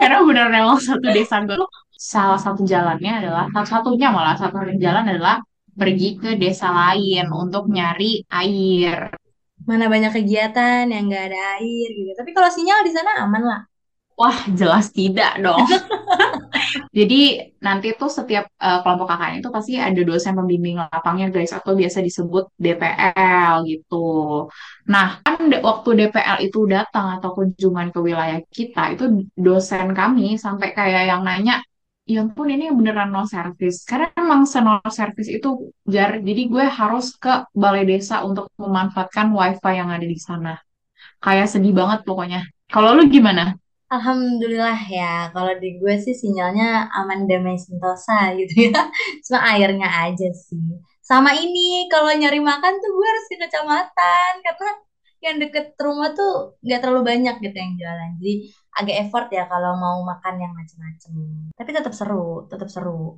Karena 0.02 0.18
benar 0.26 0.48
memang 0.50 0.82
satu 0.82 1.08
desa 1.14 1.46
gue 1.46 1.62
salah 1.98 2.42
satu 2.42 2.66
jalannya 2.66 3.12
adalah, 3.22 3.46
salah 3.54 3.70
satunya 3.70 4.08
malah 4.10 4.38
satu 4.38 4.58
jalan 4.82 5.06
adalah 5.06 5.42
pergi 5.80 6.08
ke 6.22 6.30
desa 6.42 6.68
lain 6.80 7.26
untuk 7.44 7.64
nyari 7.76 8.26
air. 8.28 9.14
mana 9.68 9.86
banyak 9.92 10.12
kegiatan 10.16 10.88
yang 10.88 11.04
nggak 11.12 11.24
ada 11.28 11.40
air 11.60 11.88
gitu 11.92 12.12
tapi 12.16 12.32
kalau 12.32 12.48
sinyal 12.48 12.88
di 12.88 12.92
sana 12.96 13.12
aman 13.26 13.44
lah 13.44 13.62
Wah, 14.18 14.50
jelas 14.50 14.90
tidak 14.90 15.38
dong. 15.46 15.62
Jadi 16.98 17.38
nanti 17.62 17.94
tuh 17.94 18.10
setiap 18.10 18.50
eh, 18.50 18.80
kelompok 18.82 19.14
KKN 19.14 19.46
itu 19.46 19.50
pasti 19.54 19.72
ada 19.78 20.02
dosen 20.02 20.34
pembimbing 20.34 20.82
lapangnya 20.82 21.30
guys 21.30 21.54
atau 21.54 21.78
biasa 21.78 22.02
disebut 22.02 22.50
DPL 22.58 23.62
gitu. 23.70 24.06
Nah, 24.90 25.22
kan 25.22 25.38
waktu 25.62 25.90
DPL 26.02 26.38
itu 26.50 26.66
datang 26.66 27.22
atau 27.22 27.30
kunjungan 27.38 27.94
ke 27.94 28.00
wilayah 28.02 28.42
kita 28.50 28.98
itu 28.98 29.04
dosen 29.38 29.94
kami 29.94 30.42
sampai 30.42 30.74
kayak 30.74 31.14
yang 31.14 31.22
nanya, 31.22 31.62
ya 32.08 32.24
ampun 32.24 32.48
ini 32.48 32.72
beneran 32.72 33.12
no 33.12 33.28
service. 33.28 33.84
Karena 33.84 34.08
emang 34.16 34.48
seno 34.48 34.80
service 34.88 35.28
itu 35.28 35.70
jar. 35.84 36.24
Jadi 36.24 36.42
gue 36.48 36.66
harus 36.66 37.14
ke 37.20 37.46
balai 37.52 37.84
desa 37.84 38.24
untuk 38.24 38.48
memanfaatkan 38.56 39.28
wifi 39.36 39.74
yang 39.76 39.92
ada 39.92 40.08
di 40.08 40.18
sana. 40.18 40.56
Kayak 41.20 41.52
sedih 41.52 41.76
banget 41.76 42.08
pokoknya. 42.08 42.48
Kalau 42.72 42.96
lu 42.96 43.06
gimana? 43.12 43.60
Alhamdulillah 43.88 44.84
ya, 44.92 45.32
kalau 45.32 45.56
di 45.64 45.80
gue 45.80 45.96
sih 46.04 46.12
sinyalnya 46.12 46.92
aman 46.92 47.24
damai 47.24 47.56
sentosa 47.56 48.36
gitu 48.36 48.72
ya. 48.72 48.92
Cuma 49.28 49.40
airnya 49.56 49.88
aja 49.88 50.28
sih. 50.36 50.60
Sama 51.00 51.32
ini, 51.32 51.88
kalau 51.88 52.12
nyari 52.12 52.44
makan 52.44 52.74
tuh 52.84 52.92
gue 52.92 53.08
harus 53.08 53.26
ke 53.32 53.36
kecamatan 53.48 54.32
karena 54.44 54.72
yang 55.24 55.38
deket 55.42 55.74
rumah 55.82 56.14
tuh 56.14 56.60
nggak 56.62 56.80
terlalu 56.82 57.02
banyak 57.12 57.36
gitu 57.42 57.58
yang 57.58 57.74
jualan. 57.80 58.12
Jadi 58.22 58.34
agak 58.78 58.96
effort 59.06 59.28
ya 59.34 59.44
kalau 59.50 59.72
mau 59.82 59.98
makan 60.06 60.36
yang 60.38 60.54
macem-macem. 60.54 61.14
Tapi 61.58 61.70
tetap 61.74 61.94
seru, 61.94 62.46
tetap 62.52 62.70
seru. 62.70 63.18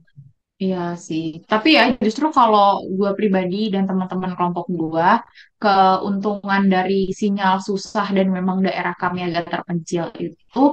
Iya 0.60 1.00
sih, 1.00 1.40
tapi 1.48 1.80
ya 1.80 1.96
justru 2.04 2.36
kalau 2.36 2.84
gue 2.84 3.16
pribadi 3.16 3.72
dan 3.72 3.88
teman-teman 3.88 4.36
kelompok 4.36 4.68
gue, 4.68 5.10
keuntungan 5.56 6.68
dari 6.68 7.16
sinyal 7.16 7.64
susah 7.64 8.12
dan 8.12 8.28
memang 8.28 8.60
daerah 8.68 8.92
kami 8.92 9.24
agak 9.24 9.48
terpencil 9.48 10.12
itu 10.20 10.64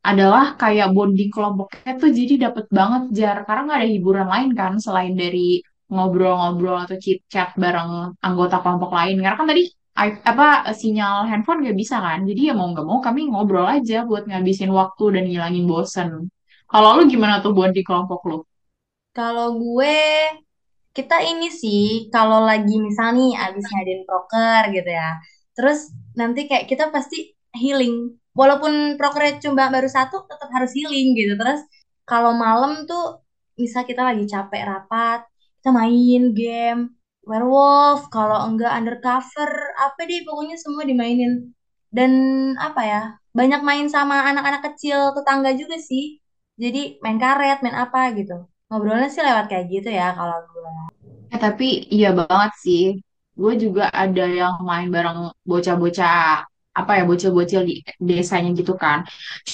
adalah 0.00 0.56
kayak 0.56 0.96
bonding 0.96 1.28
kelompoknya 1.28 1.92
tuh 2.00 2.08
jadi 2.08 2.48
dapet 2.48 2.72
banget 2.72 3.02
jar, 3.12 3.36
karena 3.44 3.60
nggak 3.68 3.80
ada 3.84 3.90
hiburan 3.92 4.28
lain 4.32 4.50
kan 4.56 4.72
selain 4.80 5.12
dari 5.12 5.60
ngobrol-ngobrol 5.92 6.88
atau 6.88 6.96
chit-chat 6.96 7.52
bareng 7.60 8.16
anggota 8.24 8.64
kelompok 8.64 8.96
lain. 8.96 9.20
Karena 9.20 9.36
kan 9.36 9.48
tadi 9.52 9.68
apa 10.02 10.74
sinyal 10.74 11.30
handphone 11.30 11.62
nggak 11.62 11.78
bisa 11.78 12.02
kan, 12.02 12.26
jadi 12.26 12.50
ya 12.50 12.54
mau 12.58 12.70
nggak 12.74 12.86
mau 12.86 12.98
kami 12.98 13.30
ngobrol 13.30 13.66
aja 13.66 14.02
buat 14.02 14.26
ngabisin 14.26 14.74
waktu 14.74 15.04
dan 15.14 15.24
ngilangin 15.30 15.64
bosen. 15.70 16.08
Kalau 16.66 16.98
lu 16.98 17.06
gimana 17.06 17.38
tuh 17.38 17.54
bonding 17.54 17.86
kelompok 17.86 18.20
lu? 18.26 18.38
Kalau 19.14 19.54
gue 19.54 20.02
kita 20.94 21.26
ini 21.26 21.50
sih 21.50 22.06
kalau 22.14 22.46
lagi 22.46 22.78
misal 22.78 23.18
nih 23.18 23.34
abis 23.34 23.66
ngadain 23.66 24.02
proker 24.06 24.62
gitu 24.70 24.90
ya 24.94 25.18
terus 25.58 25.90
nanti 26.14 26.46
kayak 26.46 26.70
kita 26.70 26.94
pasti 26.94 27.34
healing 27.50 28.14
walaupun 28.30 28.94
prokernya 28.94 29.42
cuma 29.42 29.66
baru 29.74 29.90
satu 29.90 30.22
tetap 30.30 30.46
harus 30.54 30.70
healing 30.70 31.18
gitu 31.18 31.34
terus 31.34 31.66
kalau 32.06 32.38
malam 32.38 32.86
tuh 32.86 33.18
misal 33.58 33.82
kita 33.82 34.06
lagi 34.06 34.22
capek 34.30 34.62
rapat 34.70 35.26
kita 35.58 35.70
main 35.74 36.30
game 36.30 36.93
werewolf 37.30 38.00
kalau 38.14 38.38
enggak 38.48 38.72
undercover 38.78 39.50
apa 39.84 40.00
deh 40.08 40.20
pokoknya 40.26 40.56
semua 40.64 40.84
dimainin. 40.90 41.32
Dan 41.96 42.12
apa 42.58 42.80
ya 42.92 43.00
banyak 43.38 43.60
main 43.68 43.86
sama 43.94 44.14
anak-anak 44.30 44.62
kecil 44.72 44.98
tetangga 45.16 45.50
juga 45.60 45.76
sih. 45.90 46.04
Jadi 46.62 46.78
main 47.04 47.18
karet 47.22 47.58
main 47.64 47.76
apa 47.84 48.00
gitu. 48.18 48.32
Ngobrolnya 48.68 49.08
sih 49.14 49.22
lewat 49.26 49.44
kayak 49.50 49.66
gitu 49.74 49.88
ya 50.00 50.06
kalau 50.18 50.36
gue 50.50 50.68
Eh, 51.32 51.38
tapi 51.44 51.64
iya 51.94 52.08
banget 52.18 52.52
sih. 52.64 52.82
Gue 53.40 53.52
juga 53.64 53.82
ada 54.02 54.22
yang 54.40 54.54
main 54.68 54.88
bareng 54.94 55.18
bocah-bocah 55.50 56.46
apa 56.80 56.92
ya 56.98 57.02
bocil-bocil 57.08 57.60
di 57.68 57.74
desanya 58.02 58.50
gitu 58.58 58.74
kan. 58.74 58.98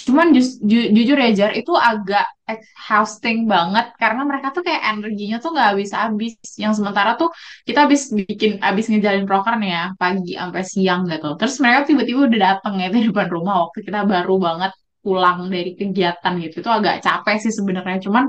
Cuman 0.07 0.27
jus- 0.37 0.59
ju- 0.71 0.91
jujur 0.97 1.17
ya 1.21 1.29
itu 1.61 1.73
agak 1.77 2.25
exhausting 2.51 3.47
banget 3.47 3.87
karena 4.03 4.23
mereka 4.27 4.49
tuh 4.57 4.63
kayak 4.67 4.83
energinya 4.91 5.37
tuh 5.43 5.51
nggak 5.55 5.69
habis-habis. 5.77 6.33
Yang 6.63 6.73
sementara 6.83 7.11
tuh 7.21 7.29
kita 7.69 7.79
habis 7.87 8.03
bikin 8.11 8.51
habis 8.67 8.85
ngejalin 8.91 9.25
proker 9.29 9.55
nih 9.61 9.71
ya 9.77 9.85
pagi 10.01 10.33
sampai 10.41 10.63
siang 10.73 11.01
gitu. 11.13 11.29
Terus 11.39 11.55
mereka 11.63 11.81
tiba-tiba 11.89 12.21
udah 12.29 12.41
dateng 12.47 12.75
ya 12.83 12.87
di 12.95 13.01
depan 13.09 13.29
rumah 13.31 13.55
waktu 13.69 13.79
kita 13.87 14.01
baru 14.13 14.35
banget 14.47 14.73
pulang 15.05 15.39
dari 15.53 15.71
kegiatan 15.79 16.33
gitu. 16.45 16.55
Itu 16.65 16.71
agak 16.79 16.95
capek 17.05 17.37
sih 17.45 17.53
sebenarnya. 17.59 17.99
Cuman 18.05 18.25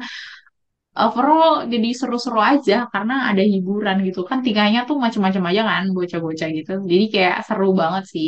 overall 1.05 1.53
jadi 1.73 1.89
seru-seru 1.99 2.39
aja 2.51 2.77
karena 2.93 3.13
ada 3.31 3.43
hiburan 3.53 3.97
gitu 4.07 4.21
kan 4.29 4.39
tingkahnya 4.45 4.79
tuh 4.89 4.97
macam-macam 5.03 5.43
aja 5.49 5.61
kan 5.69 5.83
bocah-bocah 5.97 6.47
gitu 6.57 6.71
jadi 6.91 7.05
kayak 7.13 7.35
seru 7.47 7.67
banget 7.81 8.03
sih 8.13 8.27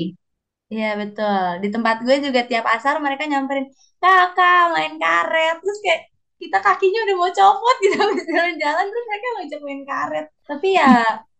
Iya 0.71 0.85
betul. 1.01 1.43
Di 1.63 1.67
tempat 1.73 1.95
gue 2.05 2.15
juga 2.25 2.39
tiap 2.49 2.65
asar 2.75 2.95
mereka 3.05 3.23
nyamperin, 3.31 3.65
kakak 4.01 4.61
main 4.73 4.93
karet. 5.01 5.53
Terus 5.61 5.77
kayak 5.85 5.99
kita 6.43 6.59
kakinya 6.59 6.99
udah 7.07 7.15
mau 7.15 7.31
copot 7.31 7.75
gitu 7.83 7.95
jalan-jalan 8.29 8.85
terus 8.91 9.05
mereka 9.07 9.27
ngajak 9.37 9.59
main 9.63 9.81
karet. 9.87 10.25
Tapi 10.43 10.67
ya 10.75 10.91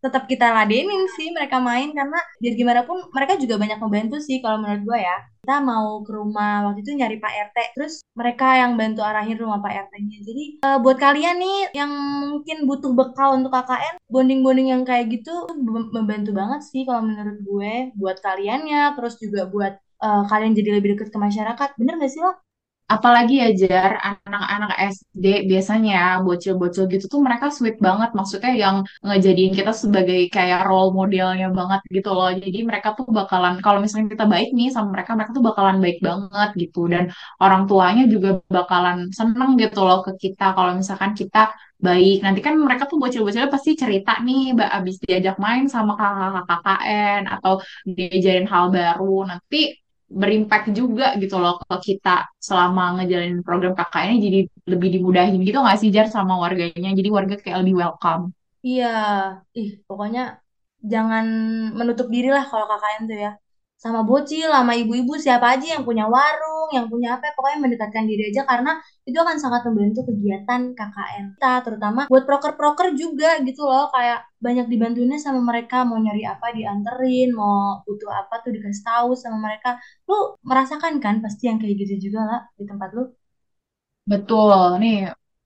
tetap 0.04 0.28
kita 0.28 0.52
ladenin 0.52 1.08
sih 1.16 1.32
mereka 1.32 1.56
main 1.64 1.88
karena 1.96 2.20
biar 2.36 2.54
gimana 2.60 2.80
pun 2.84 3.00
mereka 3.08 3.40
juga 3.40 3.56
banyak 3.56 3.80
membantu 3.80 4.20
sih 4.20 4.44
kalau 4.44 4.60
menurut 4.60 4.84
gue 4.84 4.98
ya. 5.00 5.16
Kita 5.44 5.60
mau 5.60 6.00
ke 6.00 6.12
rumah 6.12 6.68
waktu 6.68 6.80
itu 6.80 6.96
nyari 6.96 7.20
Pak 7.20 7.32
RT, 7.52 7.58
terus 7.76 8.00
mereka 8.16 8.64
yang 8.64 8.80
bantu 8.80 9.04
arahin 9.04 9.36
rumah 9.36 9.60
Pak 9.60 9.88
RT-nya. 9.88 10.18
Jadi 10.24 10.44
eh, 10.64 10.78
buat 10.80 10.96
kalian 10.96 11.36
nih 11.36 11.58
yang 11.76 11.92
mungkin 12.32 12.64
butuh 12.64 12.92
bekal 12.96 13.36
untuk 13.36 13.52
KKN, 13.52 14.00
bonding-bonding 14.08 14.72
yang 14.72 14.82
kayak 14.88 15.12
gitu 15.12 15.32
membantu 15.92 16.32
banget 16.32 16.64
sih 16.64 16.88
kalau 16.88 17.04
menurut 17.04 17.40
gue 17.44 17.72
buat 17.96 18.16
kaliannya, 18.24 18.96
terus 18.96 19.20
juga 19.20 19.48
buat 19.52 19.76
eh, 19.80 20.22
kalian 20.32 20.52
jadi 20.56 20.80
lebih 20.80 20.96
dekat 20.96 21.12
ke 21.12 21.18
masyarakat. 21.20 21.68
Bener 21.76 22.00
gak 22.00 22.12
sih 22.12 22.24
lo? 22.24 22.32
Apalagi 22.84 23.32
ya 23.42 23.48
Jar 23.60 23.92
anak-anak 23.96 24.70
SD 24.92 25.24
biasanya 25.50 25.90
ya, 25.98 26.04
bocil-bocil 26.26 26.84
gitu 26.92 27.04
tuh 27.12 27.20
mereka 27.26 27.46
sweet 27.56 27.76
banget. 27.86 28.10
Maksudnya 28.18 28.52
yang 28.62 28.76
ngejadiin 29.06 29.52
kita 29.58 29.72
sebagai 29.72 30.18
kayak 30.34 30.60
role 30.68 30.90
modelnya 30.98 31.48
banget 31.58 31.80
gitu 31.96 32.10
loh. 32.16 32.28
Jadi 32.42 32.58
mereka 32.68 32.88
tuh 32.98 33.06
bakalan 33.18 33.54
kalau 33.64 33.78
misalnya 33.84 34.08
kita 34.14 34.24
baik 34.34 34.48
nih 34.56 34.68
sama 34.74 34.88
mereka 34.94 35.10
mereka 35.16 35.30
tuh 35.36 35.44
bakalan 35.48 35.76
baik 35.84 35.98
banget 36.08 36.48
gitu. 36.62 36.78
Dan 36.92 37.04
orang 37.42 37.62
tuanya 37.70 38.02
juga 38.12 38.28
bakalan 38.56 38.98
seneng 39.18 39.50
gitu 39.62 39.78
loh 39.86 39.98
ke 40.06 40.12
kita. 40.22 40.44
Kalau 40.56 40.72
misalkan 40.80 41.12
kita 41.20 41.38
baik 41.84 42.16
nanti 42.24 42.40
kan 42.46 42.54
mereka 42.56 42.84
tuh 42.90 42.96
bocil-bocilnya 43.02 43.50
pasti 43.52 43.70
cerita 43.76 44.10
nih 44.26 44.56
abis 44.56 44.94
diajak 45.04 45.36
main 45.44 45.64
sama 45.74 45.92
kakak-kakak 46.00 46.46
KKN 46.48 47.22
atau 47.34 47.52
diajarin 47.96 48.46
hal 48.52 48.64
baru. 48.76 49.14
Nanti 49.30 49.56
berimpact 50.10 50.70
juga 50.76 51.16
gitu 51.22 51.36
loh 51.42 51.58
ke 51.64 51.76
kita 51.92 52.28
selama 52.38 53.00
ngejalanin 53.00 53.40
program 53.46 53.72
KKN 53.78 54.10
ini 54.14 54.20
jadi 54.26 54.38
lebih 54.72 54.88
dimudahin 54.94 55.40
gitu 55.42 55.58
nggak 55.60 55.78
sih 55.80 55.90
Jar 55.94 56.06
sama 56.12 56.34
warganya? 56.38 56.90
Jadi 56.92 57.08
warga 57.08 57.34
kayak 57.40 57.58
lebih 57.64 57.74
welcome. 57.80 58.30
Iya, 58.66 58.86
ih 59.58 59.68
pokoknya 59.88 60.20
jangan 60.92 61.24
menutup 61.78 62.06
diri 62.14 62.28
lah 62.36 62.44
kalau 62.50 62.64
KKN 62.70 63.02
tuh 63.10 63.18
ya. 63.24 63.30
Sama 63.84 64.00
bocil, 64.08 64.48
sama 64.48 64.72
ibu-ibu, 64.80 65.12
siapa 65.20 65.46
aja 65.54 65.66
yang 65.76 65.84
punya 65.88 66.04
warung, 66.08 66.68
yang 66.76 66.86
punya 66.92 67.08
apa, 67.20 67.36
pokoknya 67.36 67.58
mendekatkan 67.64 68.04
diri 68.10 68.22
aja 68.32 68.42
karena 68.50 68.70
itu 69.08 69.18
akan 69.24 69.36
sangat 69.44 69.60
membantu 69.68 70.00
kegiatan 70.08 70.60
KKN 70.78 71.24
kita, 71.36 71.52
terutama 71.66 72.00
buat 72.08 72.24
proker-proker 72.28 72.96
juga 72.96 73.30
gitu 73.44 73.62
loh, 73.68 73.84
kayak 73.92 74.24
banyak 74.40 74.66
dibantuinnya 74.72 75.20
sama 75.20 75.40
mereka, 75.44 75.84
mau 75.88 76.00
nyari 76.00 76.24
apa 76.24 76.46
dianterin, 76.56 77.28
mau 77.36 77.84
butuh 77.84 78.08
apa 78.20 78.34
tuh 78.40 78.50
dikasih 78.56 78.84
tahu 78.88 79.10
sama 79.22 79.36
mereka. 79.52 79.76
Lu 80.08 80.16
merasakan 80.48 80.94
kan 81.04 81.14
pasti 81.24 81.42
yang 81.52 81.60
kayak 81.60 81.76
gitu 81.84 81.94
juga 82.08 82.20
lah 82.24 82.40
di 82.56 82.64
tempat 82.64 82.88
lu? 82.96 83.04
betul 84.10 84.76
nih 84.82 84.96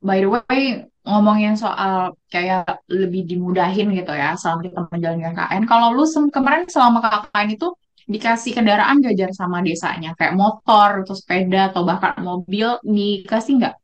by 0.06 0.18
the 0.22 0.28
way 0.34 0.62
ngomongin 1.06 1.54
soal 1.62 2.12
kayak 2.32 2.62
lebih 2.90 3.22
dimudahin 3.30 3.88
gitu 3.98 4.12
ya 4.12 4.34
selama 4.40 4.60
kita 4.66 4.78
menjalankan 4.92 5.32
KKN 5.38 5.64
kalau 5.70 5.88
lu 5.96 6.04
kemarin 6.36 6.64
selama 6.68 6.98
KKN 7.04 7.48
itu 7.56 7.66
dikasih 8.12 8.52
kendaraan 8.56 8.96
gak 9.04 9.14
Jar 9.18 9.30
sama 9.40 9.58
desanya 9.66 10.10
kayak 10.18 10.34
motor 10.42 10.88
atau 11.04 11.14
sepeda 11.20 11.60
atau 11.70 11.82
bahkan 11.88 12.14
mobil 12.28 12.68
dikasih 12.96 13.52
nggak 13.60 13.74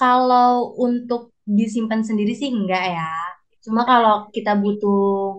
Kalau 0.00 0.74
untuk 0.86 1.20
disimpan 1.58 2.00
sendiri 2.08 2.32
sih 2.40 2.50
enggak 2.56 2.84
ya. 2.96 3.10
Cuma 3.64 3.80
kalau 3.90 4.14
kita 4.36 4.50
butuh 4.62 4.98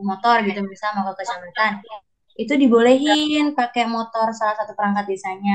motor 0.10 0.36
gitu, 0.48 0.60
misalnya 0.72 0.96
mau 1.04 1.06
ke 1.14 1.16
kecamatan, 1.22 1.74
itu 2.44 2.54
dibolehin 2.62 3.46
pakai 3.60 3.84
motor 3.96 4.28
salah 4.40 4.56
satu 4.60 4.74
perangkat 4.78 5.06
desanya. 5.12 5.54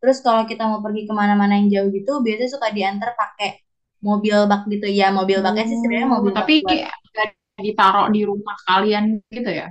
Terus 0.00 0.18
kalau 0.26 0.42
kita 0.50 0.62
mau 0.70 0.80
pergi 0.84 1.02
ke 1.08 1.14
mana-mana 1.20 1.52
yang 1.58 1.68
jauh 1.74 1.90
gitu, 1.98 2.12
biasanya 2.26 2.50
suka 2.56 2.68
diantar 2.76 3.10
pakai 3.22 3.48
mobil 4.08 4.36
bak 4.50 4.62
gitu. 4.72 4.86
Ya, 4.90 5.06
mobil 5.18 5.38
baknya 5.44 5.64
sih 5.70 5.78
sebenarnya 5.82 6.10
Oh, 6.14 6.18
mobil 6.18 6.34
bak 6.40 6.50
tapi 6.50 6.54
buat 6.62 6.78
ditaruh 7.66 8.06
di 8.14 8.20
rumah 8.30 8.56
kalian 8.68 9.04
gitu 9.36 9.50
ya? 9.60 9.66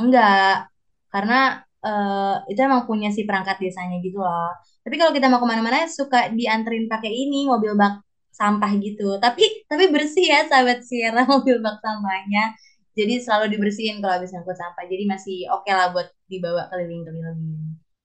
enggak, 0.00 0.69
karena 1.12 1.60
eh, 1.84 2.34
itu 2.50 2.60
emang 2.62 2.82
punya 2.90 3.08
si 3.14 3.22
perangkat 3.28 3.56
desanya 3.62 3.96
gitu 4.02 4.18
loh. 4.22 4.50
Tapi 4.84 4.94
kalau 5.00 5.12
kita 5.16 5.26
mau 5.30 5.40
ke 5.42 5.48
mana-mana 5.50 5.86
suka 5.90 6.30
dianterin 6.32 6.86
pakai 6.90 7.10
ini 7.12 7.46
mobil 7.50 7.74
bak 7.76 8.02
sampah 8.32 8.72
gitu. 8.80 9.18
Tapi 9.22 9.66
tapi 9.70 9.84
bersih 9.94 10.24
ya 10.32 10.40
sahabat 10.50 10.80
Sierra 10.86 11.22
mobil 11.32 11.58
bak 11.64 11.76
sampahnya. 11.84 12.54
Jadi 12.98 13.22
selalu 13.22 13.54
dibersihin 13.54 14.02
kalau 14.02 14.18
habis 14.18 14.30
ngangkut 14.34 14.56
sampah. 14.58 14.84
Jadi 14.86 15.04
masih 15.06 15.36
oke 15.54 15.70
lah 15.70 15.94
buat 15.94 16.08
dibawa 16.30 16.68
keliling-keliling. 16.70 17.40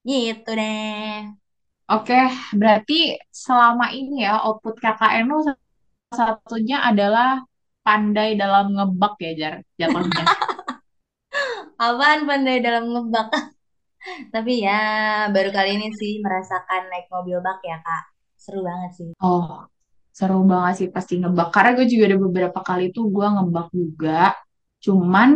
Gitu 0.05 0.49
deh. 0.59 1.25
Oke, 1.85 2.17
berarti 2.57 2.93
selama 3.29 3.93
ini 3.93 4.25
ya 4.25 4.41
output 4.41 4.75
KKN 4.81 5.29
satunya 6.09 6.81
adalah 6.81 7.45
pandai 7.85 8.33
dalam 8.33 8.73
ngebak 8.73 9.13
ya 9.21 9.31
Jar, 9.39 9.55
jatuhnya. 9.77 10.23
Apaan 11.75 12.23
pandai 12.23 12.63
dalam 12.63 12.87
ngebak? 12.91 13.27
Tapi 14.33 14.53
ya 14.63 14.79
baru 15.33 15.49
kali 15.51 15.69
ini 15.75 15.87
sih 15.99 16.21
merasakan 16.23 16.87
naik 16.91 17.07
mobil 17.11 17.37
bak 17.43 17.59
ya 17.65 17.77
Kak. 17.83 18.03
Seru 18.39 18.61
banget 18.63 18.91
sih. 18.95 19.09
Oh, 19.19 19.65
seru 20.15 20.39
banget 20.47 20.73
sih 20.79 20.87
pasti 20.95 21.13
ngebak. 21.19 21.47
Karena 21.51 21.69
gue 21.75 21.85
juga 21.89 22.03
ada 22.13 22.17
beberapa 22.21 22.59
kali 22.63 22.93
tuh 22.95 23.09
gue 23.11 23.27
ngebak 23.27 23.67
juga. 23.75 24.31
Cuman 24.85 25.29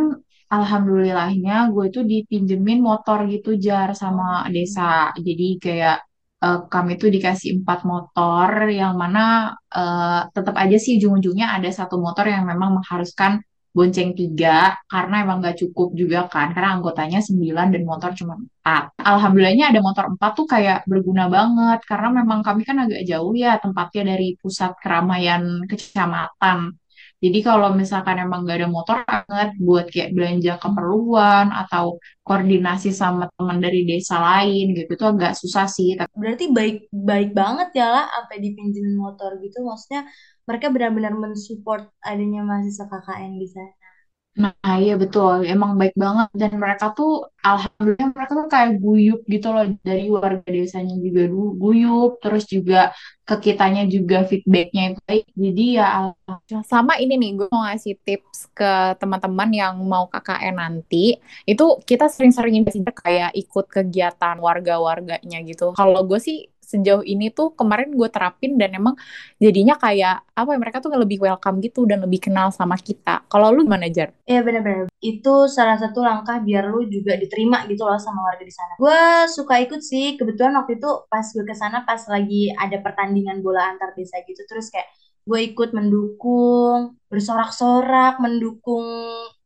alhamdulillahnya 0.50 1.70
gue 1.74 1.86
tuh 1.94 2.04
dipinjemin 2.08 2.80
motor 2.82 3.26
gitu 3.28 3.58
Jar 3.60 3.92
sama 3.98 4.46
Oh. 4.46 4.52
desa. 4.56 5.12
Jadi 5.18 5.48
kayak 5.60 5.98
eh, 6.46 6.60
kami 6.72 6.92
tuh 7.02 7.10
dikasih 7.12 7.50
empat 7.60 7.80
motor 7.84 8.50
yang 8.72 8.94
mana 8.96 9.52
eh, 9.76 10.22
tetap 10.36 10.56
aja 10.56 10.78
sih 10.80 10.96
ujung-ujungnya 10.98 11.48
ada 11.58 11.70
satu 11.74 11.96
motor 12.00 12.26
yang 12.32 12.48
memang 12.48 12.80
mengharuskan 12.80 13.44
bonceng 13.70 14.18
tiga 14.18 14.76
karena 14.90 15.16
emang 15.24 15.38
gak 15.46 15.58
cukup 15.62 15.94
juga 15.94 16.26
kan 16.34 16.52
karena 16.56 16.70
anggotanya 16.78 17.20
sembilan 17.22 17.68
dan 17.74 17.84
motor 17.86 18.12
cuma 18.18 18.34
empat. 18.42 18.84
Alhamdulillahnya 18.98 19.66
ada 19.72 19.80
motor 19.80 20.06
empat 20.14 20.32
tuh 20.34 20.48
kayak 20.50 20.78
berguna 20.90 21.30
banget 21.30 21.80
karena 21.86 22.08
memang 22.20 22.40
kami 22.42 22.62
kan 22.66 22.78
agak 22.84 23.02
jauh 23.06 23.34
ya 23.38 23.62
tempatnya 23.62 24.16
dari 24.16 24.28
pusat 24.42 24.72
keramaian 24.82 25.44
kecamatan. 25.70 26.74
Jadi 27.20 27.40
kalau 27.44 27.76
misalkan 27.76 28.16
emang 28.24 28.48
gak 28.48 28.58
ada 28.64 28.70
motor 28.72 28.98
banget 29.04 29.50
buat 29.60 29.86
kayak 29.92 30.16
belanja 30.16 30.52
keperluan 30.64 31.52
atau 31.52 32.00
koordinasi 32.24 32.90
sama 32.96 33.28
teman 33.36 33.60
dari 33.60 33.84
desa 33.84 34.16
lain 34.24 34.72
gitu 34.78 34.90
itu 34.96 35.06
agak 35.06 35.34
susah 35.36 35.68
sih. 35.68 36.00
Tapi 36.00 36.12
Berarti 36.16 36.46
baik 36.58 36.76
baik 36.96 37.30
banget 37.36 37.70
ya 37.76 37.88
lah 37.92 38.06
sampai 38.08 38.38
dipinjemin 38.40 38.96
motor 38.96 39.36
gitu. 39.44 39.58
Maksudnya 39.68 40.08
mereka 40.48 40.68
benar-benar 40.74 41.14
mensupport 41.20 41.84
adanya 42.02 42.42
mahasiswa 42.48 42.86
KKN 42.88 43.34
di 43.36 43.48
sana. 43.52 43.99
Nah, 44.40 44.56
iya 44.80 44.96
betul. 44.96 45.44
Emang 45.44 45.76
baik 45.76 46.00
banget. 46.00 46.28
Dan 46.32 46.52
mereka 46.64 46.96
tuh, 46.96 47.28
alhamdulillah 47.44 48.10
mereka 48.16 48.32
tuh 48.40 48.48
kayak 48.48 48.72
guyup 48.80 49.20
gitu 49.28 49.48
loh. 49.52 49.68
Dari 49.84 50.08
warga 50.08 50.48
desanya 50.48 50.96
juga 50.96 51.28
guyup. 51.60 52.24
Terus 52.24 52.44
juga 52.48 52.96
ke 53.28 53.36
kitanya 53.44 53.84
juga 53.92 54.24
feedbacknya 54.24 54.96
itu 54.96 55.00
baik. 55.04 55.26
Jadi 55.36 55.64
ya, 55.76 55.88
Nah, 56.30 56.64
Sama 56.64 56.96
ini 57.04 57.20
nih, 57.20 57.32
gue 57.36 57.48
mau 57.52 57.68
ngasih 57.68 58.00
tips 58.06 58.48
ke 58.56 58.96
teman-teman 59.02 59.50
yang 59.52 59.76
mau 59.84 60.08
KKN 60.08 60.56
nanti. 60.56 61.20
Itu 61.44 61.84
kita 61.84 62.08
sering-sering 62.08 62.64
sih 62.72 62.80
kayak 62.86 63.36
ikut 63.36 63.66
kegiatan 63.68 64.36
warga-warganya 64.40 65.44
gitu. 65.44 65.76
Kalau 65.76 66.08
gue 66.08 66.20
sih 66.22 66.48
sejauh 66.70 67.02
ini 67.02 67.34
tuh 67.34 67.58
kemarin 67.58 67.90
gue 67.90 68.06
terapin 68.14 68.54
dan 68.62 68.78
emang 68.78 68.94
jadinya 69.42 69.74
kayak 69.82 70.22
apa 70.38 70.50
ya 70.54 70.60
mereka 70.62 70.78
tuh 70.78 70.94
lebih 70.94 71.18
welcome 71.18 71.58
gitu 71.66 71.90
dan 71.90 72.06
lebih 72.06 72.30
kenal 72.30 72.54
sama 72.54 72.78
kita. 72.78 73.26
Kalau 73.26 73.50
lu 73.50 73.66
gimana 73.66 73.90
Jar? 73.90 74.14
Iya 74.30 74.46
benar-benar. 74.46 74.94
Itu 75.02 75.50
salah 75.50 75.82
satu 75.82 76.06
langkah 76.06 76.38
biar 76.46 76.70
lu 76.70 76.86
juga 76.86 77.18
diterima 77.18 77.66
gitu 77.66 77.90
loh 77.90 77.98
sama 77.98 78.22
warga 78.30 78.46
di 78.46 78.54
sana. 78.54 78.78
Gue 78.78 79.02
suka 79.34 79.58
ikut 79.66 79.82
sih. 79.82 80.14
Kebetulan 80.22 80.54
waktu 80.62 80.78
itu 80.78 80.90
pas 81.10 81.26
gue 81.26 81.42
ke 81.42 81.56
sana 81.58 81.82
pas 81.82 82.06
lagi 82.06 82.54
ada 82.54 82.78
pertandingan 82.78 83.42
bola 83.42 83.74
antar 83.74 83.98
desa 83.98 84.22
gitu. 84.30 84.46
Terus 84.46 84.70
kayak 84.70 84.86
gue 85.26 85.40
ikut 85.54 85.70
mendukung, 85.74 86.98
bersorak-sorak, 87.10 88.22
mendukung 88.22 88.86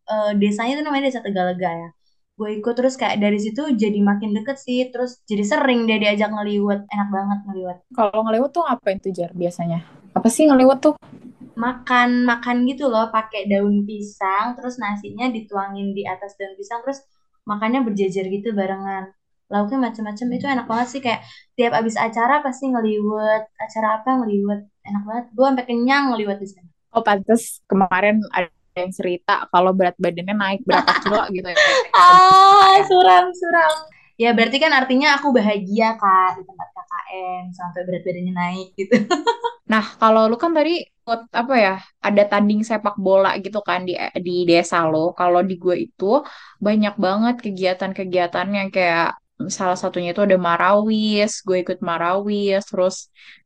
eh, 0.07 0.31
desanya 0.39 0.79
itu 0.79 0.83
namanya 0.83 1.07
Desa 1.07 1.23
Tegalega 1.23 1.71
ya. 1.71 1.89
Gue 2.33 2.57
ikut 2.57 2.73
terus 2.73 2.97
kayak 2.97 3.21
dari 3.21 3.37
situ 3.37 3.61
jadi 3.77 3.99
makin 4.01 4.33
deket 4.33 4.57
sih. 4.57 4.89
Terus 4.89 5.21
jadi 5.29 5.43
sering 5.45 5.85
dia 5.85 6.01
diajak 6.01 6.33
ngeliwet. 6.33 6.89
Enak 6.89 7.09
banget 7.13 7.39
ngeliwet. 7.45 7.77
Kalau 7.93 8.19
ngelewat 8.25 8.49
tuh 8.49 8.63
ngapain 8.65 8.97
tuh 8.97 9.13
Jar 9.13 9.31
biasanya? 9.37 9.85
Apa 10.17 10.27
sih 10.29 10.49
ngelewat 10.49 10.79
tuh? 10.81 10.95
makan 11.53 12.25
makan 12.25 12.65
gitu 12.65 12.89
loh 12.89 13.13
pakai 13.13 13.45
daun 13.45 13.85
pisang 13.85 14.57
terus 14.57 14.81
nasinya 14.81 15.29
dituangin 15.29 15.93
di 15.93 16.01
atas 16.03 16.33
daun 16.33 16.57
pisang 16.57 16.81
terus 16.81 17.05
makannya 17.45 17.85
berjejer 17.85 18.25
gitu 18.27 18.57
barengan 18.57 19.13
lauknya 19.51 19.77
macam-macam 19.91 20.27
itu 20.33 20.45
enak 20.49 20.65
banget 20.65 20.87
sih 20.89 21.01
kayak 21.03 21.21
tiap 21.53 21.77
abis 21.77 21.93
acara 21.99 22.41
pasti 22.41 22.73
ngeliwet 22.73 23.53
acara 23.61 24.01
apa 24.01 24.09
ngeliwet 24.23 24.61
enak 24.81 25.03
banget 25.05 25.25
gue 25.29 25.45
sampai 25.45 25.65
kenyang 25.69 26.03
ngeliwet 26.09 26.39
di 26.41 26.49
sana 26.49 26.69
Oh 26.93 27.01
pantes 27.01 27.57
kemarin 27.65 28.21
ada 28.29 28.49
yang 28.73 28.91
cerita 28.93 29.45
kalau 29.53 29.71
berat 29.77 29.95
badannya 30.01 30.35
naik 30.35 30.61
berapa 30.65 30.91
kilo 31.05 31.21
gitu 31.29 31.47
ya. 31.47 31.57
ah 31.93 32.77
suram 32.89 33.25
suram. 33.33 33.73
Ya 34.13 34.29
berarti 34.37 34.61
kan 34.61 34.69
artinya 34.77 35.17
aku 35.17 35.33
bahagia 35.33 35.97
kak 35.97 36.37
di 36.37 36.41
tempat 36.45 36.67
KKN 36.69 37.43
sampai 37.53 37.81
berat 37.85 38.03
badannya 38.05 38.33
naik 38.33 38.67
gitu. 38.77 38.95
Nah, 39.63 39.95
kalau 39.95 40.27
lu 40.27 40.35
kan 40.35 40.51
tadi 40.51 40.83
ikut 40.83 41.31
apa 41.31 41.53
ya, 41.55 41.73
ada 42.03 42.23
tanding 42.27 42.61
sepak 42.67 42.99
bola 42.99 43.39
gitu 43.39 43.63
kan 43.63 43.87
di 43.87 43.95
di 44.21 44.43
desa 44.43 44.85
lo. 44.91 45.15
Kalau 45.15 45.39
di 45.39 45.55
gue 45.55 45.87
itu 45.87 46.19
banyak 46.59 46.93
banget 46.99 47.35
kegiatan-kegiatan 47.41 48.47
yang 48.53 48.69
kayak 48.75 49.15
salah 49.57 49.79
satunya 49.79 50.11
itu 50.13 50.21
ada 50.27 50.37
marawis, 50.37 51.41
gue 51.47 51.57
ikut 51.63 51.79
marawis, 51.79 52.61
terus 52.69 52.95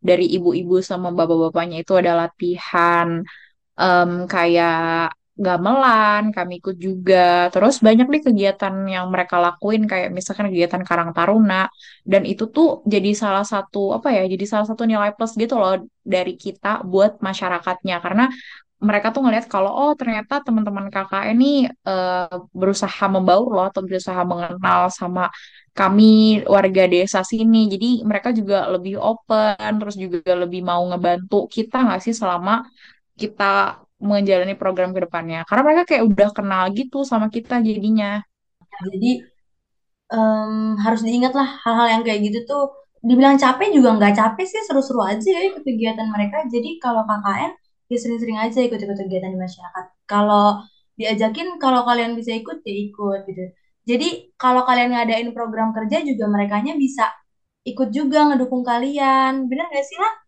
dari 0.02 0.26
ibu-ibu 0.36 0.82
sama 0.84 1.13
bapak-bapaknya 1.13 1.86
itu 1.86 1.94
ada 2.02 2.12
latihan 2.28 3.24
em, 3.82 4.12
kayak 4.34 4.76
gamelan, 5.46 6.22
kami 6.36 6.54
ikut 6.60 6.76
juga. 6.86 7.48
Terus 7.54 7.76
banyak 7.86 8.06
nih 8.12 8.22
kegiatan 8.28 8.74
yang 8.96 9.06
mereka 9.13 9.36
lakuin 9.46 9.82
kayak 9.92 10.10
misalkan 10.18 10.50
kegiatan 10.50 10.82
Karang 10.88 11.12
Taruna 11.16 11.70
dan 12.12 12.22
itu 12.32 12.44
tuh 12.56 12.68
jadi 12.94 13.10
salah 13.13 13.46
satu 13.46 13.80
apa 13.98 14.08
ya, 14.18 14.22
jadi 14.34 14.46
salah 14.52 14.66
satu 14.70 14.84
nilai 14.90 15.13
plus 15.16 15.34
gitu 15.38 15.56
loh 15.62 15.74
dari 16.02 16.34
kita 16.44 16.82
buat 16.92 17.22
masyarakatnya 17.22 17.96
karena 18.06 18.24
mereka 18.78 19.10
tuh 19.10 19.22
ngelihat 19.26 19.46
kalau 19.50 19.72
oh 19.74 19.92
ternyata 19.98 20.34
teman-teman 20.46 20.88
kakak 20.94 21.34
ini 21.34 21.66
eh, 21.90 22.30
berusaha 22.54 23.04
membaur 23.10 23.48
loh 23.56 23.66
atau 23.70 23.82
berusaha 23.82 24.22
mengenal 24.22 24.94
sama 24.94 25.34
kami 25.78 26.42
warga 26.46 26.84
desa 26.90 27.20
sini. 27.26 27.58
Jadi 27.74 27.88
mereka 28.10 28.30
juga 28.34 28.70
lebih 28.74 28.98
open, 29.02 29.70
terus 29.82 29.96
juga 29.98 30.32
lebih 30.42 30.62
mau 30.66 30.82
ngebantu 30.90 31.36
kita 31.56 31.76
nggak 31.86 32.02
sih 32.06 32.13
selama 32.18 32.66
kita 33.21 33.82
menjalani 33.97 34.53
program 34.53 34.93
ke 34.93 34.99
depannya. 35.06 35.41
Karena 35.49 35.62
mereka 35.65 35.84
kayak 35.89 36.03
udah 36.06 36.30
kenal 36.38 36.63
gitu 36.73 37.01
sama 37.03 37.27
kita 37.34 37.60
jadinya. 37.65 38.21
jadi 38.93 39.25
em, 40.13 40.77
harus 40.84 41.01
diingat 41.01 41.34
lah 41.34 41.49
hal-hal 41.65 41.88
yang 41.99 42.01
kayak 42.06 42.19
gitu 42.30 42.39
tuh. 42.45 42.65
Dibilang 43.01 43.38
capek 43.38 43.69
juga 43.73 43.89
nggak 43.97 44.13
capek 44.19 44.45
sih 44.45 44.62
seru-seru 44.67 45.01
aja 45.06 45.27
ya 45.27 45.41
ikut 45.49 45.63
kegiatan 45.65 46.08
mereka. 46.13 46.45
Jadi 46.49 46.77
kalau 46.84 47.01
KKN 47.10 47.51
ya 47.88 47.97
sering-sering 47.97 48.38
aja 48.41 48.60
ikut-ikut 48.67 48.97
kegiatan 49.01 49.32
di 49.34 49.39
masyarakat. 49.39 49.86
Kalau 50.10 50.62
diajakin 50.99 51.47
kalau 51.62 51.82
kalian 51.88 52.13
bisa 52.19 52.32
ikut 52.36 52.62
ya 52.65 52.73
ikut 52.89 53.19
gitu. 53.30 53.43
Jadi 53.88 54.08
kalau 54.36 54.67
kalian 54.67 54.91
ngadain 54.93 55.30
program 55.32 55.71
kerja 55.71 56.03
juga 56.03 56.25
merekanya 56.27 56.75
bisa 56.75 57.08
ikut 57.63 57.89
juga 57.95 58.27
ngedukung 58.34 58.63
kalian. 58.67 59.47
Bener 59.49 59.65
gak 59.71 59.86
sih 59.88 59.97
lah 60.01 60.27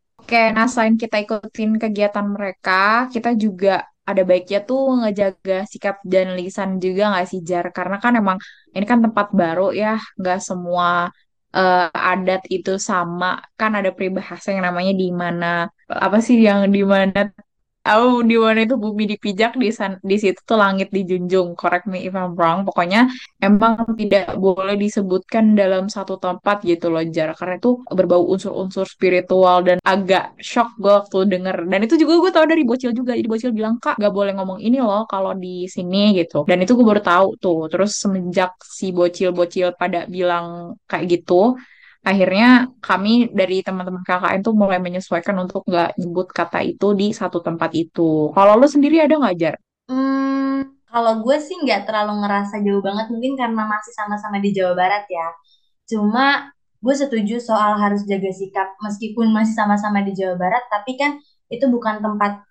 Nah 0.56 0.66
selain 0.72 0.96
kita 1.02 1.16
ikutin 1.24 1.72
kegiatan 1.82 2.26
mereka, 2.36 2.72
kita 3.14 3.30
juga 3.44 3.70
ada 4.10 4.22
baiknya 4.30 4.60
tuh 4.70 4.80
ngejaga 5.00 5.54
sikap 5.72 5.96
dan 6.14 6.28
lisan 6.40 6.70
juga 6.84 7.02
nggak 7.12 7.26
sih 7.32 7.40
Jar? 7.50 7.66
Karena 7.78 7.96
kan 8.04 8.14
emang 8.22 8.38
ini 8.76 8.86
kan 8.92 9.00
tempat 9.06 9.28
baru 9.40 9.64
ya, 9.82 9.88
nggak 10.20 10.38
semua 10.48 10.88
eh, 11.58 11.80
adat 12.12 12.42
itu 12.56 12.72
sama. 12.90 13.26
Kan 13.60 13.72
ada 13.78 13.90
peribahasa 13.96 14.48
yang 14.54 14.64
namanya 14.68 14.94
di 15.02 15.08
mana 15.22 15.46
apa 16.06 16.18
sih 16.28 16.38
yang 16.48 16.60
di 16.76 16.82
mana 16.94 17.20
Oh, 17.90 18.22
di 18.22 18.38
mana 18.38 18.60
itu 18.70 18.78
bumi 18.78 19.04
dipijak 19.10 19.58
di 19.58 19.74
san 19.74 19.98
di 20.10 20.16
situ 20.22 20.38
tuh 20.46 20.62
langit 20.62 20.94
dijunjung. 20.94 21.58
Correct 21.58 21.90
me 21.90 22.06
if 22.06 22.14
I'm 22.14 22.38
wrong. 22.38 22.62
Pokoknya 22.68 23.10
emang 23.42 23.98
tidak 23.98 24.38
boleh 24.38 24.78
disebutkan 24.78 25.58
dalam 25.58 25.90
satu 25.90 26.22
tempat 26.22 26.62
gitu 26.70 26.94
loh, 26.94 27.02
Jar. 27.10 27.34
Karena 27.34 27.58
itu 27.58 27.82
berbau 27.90 28.30
unsur-unsur 28.30 28.86
spiritual 28.86 29.66
dan 29.66 29.78
agak 29.82 30.38
shock 30.38 30.70
gue 30.78 30.94
waktu 31.02 31.18
denger. 31.34 31.58
Dan 31.66 31.80
itu 31.82 31.96
juga 31.98 32.14
gue 32.22 32.32
tahu 32.38 32.46
dari 32.46 32.62
Bocil 32.62 32.94
juga. 32.94 33.18
Jadi 33.18 33.26
Bocil 33.26 33.52
bilang, 33.58 33.82
Kak, 33.82 33.98
gak 33.98 34.14
boleh 34.14 34.38
ngomong 34.38 34.60
ini 34.62 34.78
loh 34.78 35.10
kalau 35.10 35.34
di 35.34 35.66
sini 35.66 36.14
gitu. 36.14 36.46
Dan 36.46 36.62
itu 36.62 36.78
gue 36.78 36.86
baru 36.86 37.02
tahu 37.02 37.28
tuh. 37.42 37.60
Terus 37.74 37.98
semenjak 37.98 38.54
si 38.62 38.94
Bocil-Bocil 38.94 39.74
pada 39.74 40.06
bilang 40.06 40.78
kayak 40.86 41.06
gitu, 41.10 41.58
Akhirnya 42.00 42.72
kami 42.80 43.28
dari 43.30 43.60
teman-teman 43.60 44.02
KKN 44.08 44.40
tuh 44.40 44.56
mulai 44.56 44.80
menyesuaikan 44.80 45.36
untuk 45.36 45.68
nggak 45.68 46.00
nyebut 46.00 46.32
kata 46.32 46.64
itu 46.64 46.96
di 46.96 47.12
satu 47.12 47.44
tempat 47.44 47.76
itu. 47.76 48.32
Kalau 48.32 48.56
lu 48.56 48.68
sendiri 48.68 49.04
ada 49.04 49.20
nggak, 49.20 49.36
Jar? 49.36 49.56
Hmm, 49.92 50.80
kalau 50.88 51.20
gue 51.20 51.38
sih 51.44 51.60
nggak 51.60 51.84
terlalu 51.86 52.24
ngerasa 52.24 52.64
jauh 52.64 52.80
banget, 52.80 53.12
mungkin 53.12 53.36
karena 53.36 53.68
masih 53.68 53.92
sama-sama 53.92 54.40
di 54.40 54.56
Jawa 54.56 54.74
Barat 54.80 55.04
ya. 55.12 55.28
Cuma 55.92 56.56
gue 56.80 56.96
setuju 56.96 57.44
soal 57.44 57.76
harus 57.76 58.08
jaga 58.08 58.32
sikap, 58.32 58.80
meskipun 58.80 59.36
masih 59.36 59.54
sama-sama 59.60 60.00
di 60.00 60.16
Jawa 60.16 60.40
Barat, 60.40 60.64
tapi 60.72 60.96
kan 60.96 61.20
itu 61.52 61.68
bukan 61.68 62.00
tempat 62.00 62.48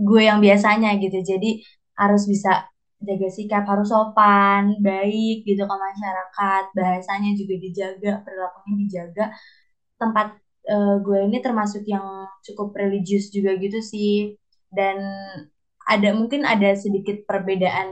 gue 0.00 0.22
yang 0.24 0.40
biasanya 0.40 0.96
gitu. 0.96 1.20
Jadi 1.20 1.60
harus 2.00 2.24
bisa 2.24 2.64
jaga 3.08 3.28
sikap, 3.36 3.62
harus 3.70 3.88
sopan, 3.92 4.62
baik 4.86 5.34
gitu 5.48 5.62
ke 5.70 5.76
masyarakat, 5.86 6.62
bahasanya 6.78 7.30
juga 7.40 7.54
dijaga, 7.64 8.10
perilakunya 8.24 8.74
dijaga. 8.84 9.24
Tempat 10.00 10.26
eh, 10.72 10.94
gue 11.04 11.18
ini 11.28 11.38
termasuk 11.46 11.82
yang 11.94 12.06
cukup 12.46 12.68
religius 12.80 13.26
juga 13.36 13.50
gitu 13.64 13.78
sih. 13.92 14.36
Dan 14.70 14.98
ada 15.92 16.08
mungkin 16.18 16.42
ada 16.46 16.70
sedikit 16.78 17.26
perbedaan 17.28 17.88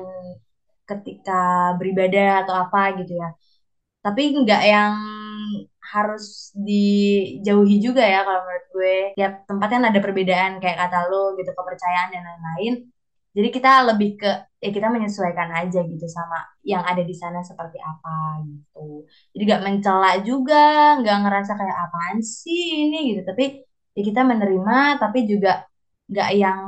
ketika 0.89 1.75
beribadah 1.79 2.45
atau 2.47 2.55
apa 2.65 2.81
gitu 3.05 3.13
ya. 3.21 3.29
Tapi 4.05 4.23
nggak 4.43 4.63
yang 4.73 4.95
harus 5.93 6.53
dijauhi 6.67 7.81
juga 7.81 8.03
ya 8.05 8.21
kalau 8.27 8.41
menurut 8.45 8.67
gue. 8.77 8.97
Tiap 9.19 9.33
tempat 9.49 9.69
kan 9.75 9.83
ada 9.89 9.99
perbedaan 10.05 10.53
kayak 10.63 10.77
kata 10.83 10.99
lo 11.11 11.33
gitu 11.39 11.51
kepercayaan 11.57 12.09
dan 12.15 12.23
lain-lain. 12.29 12.75
Jadi 13.39 13.49
kita 13.57 13.71
lebih 13.95 14.11
ke 14.21 14.31
ya 14.59 14.71
kita 14.75 14.89
menyesuaikan 14.91 15.51
aja 15.63 15.79
gitu 15.87 16.07
sama 16.11 16.37
yang 16.67 16.83
ada 16.83 17.03
di 17.07 17.15
sana 17.15 17.39
seperti 17.47 17.79
apa 17.79 18.43
gitu. 18.51 19.07
Jadi 19.35 19.43
gak 19.53 19.63
mencela 19.67 20.11
juga, 20.29 20.99
nggak 20.99 21.17
ngerasa 21.23 21.53
kayak 21.61 21.77
apaan 21.87 22.19
sih 22.19 22.63
ini 22.91 22.97
gitu. 23.15 23.21
Tapi 23.31 23.45
ya 23.97 24.03
kita 24.09 24.21
menerima, 24.27 24.99
tapi 25.03 25.19
juga 25.31 25.51
nggak 26.11 26.31
yang 26.43 26.61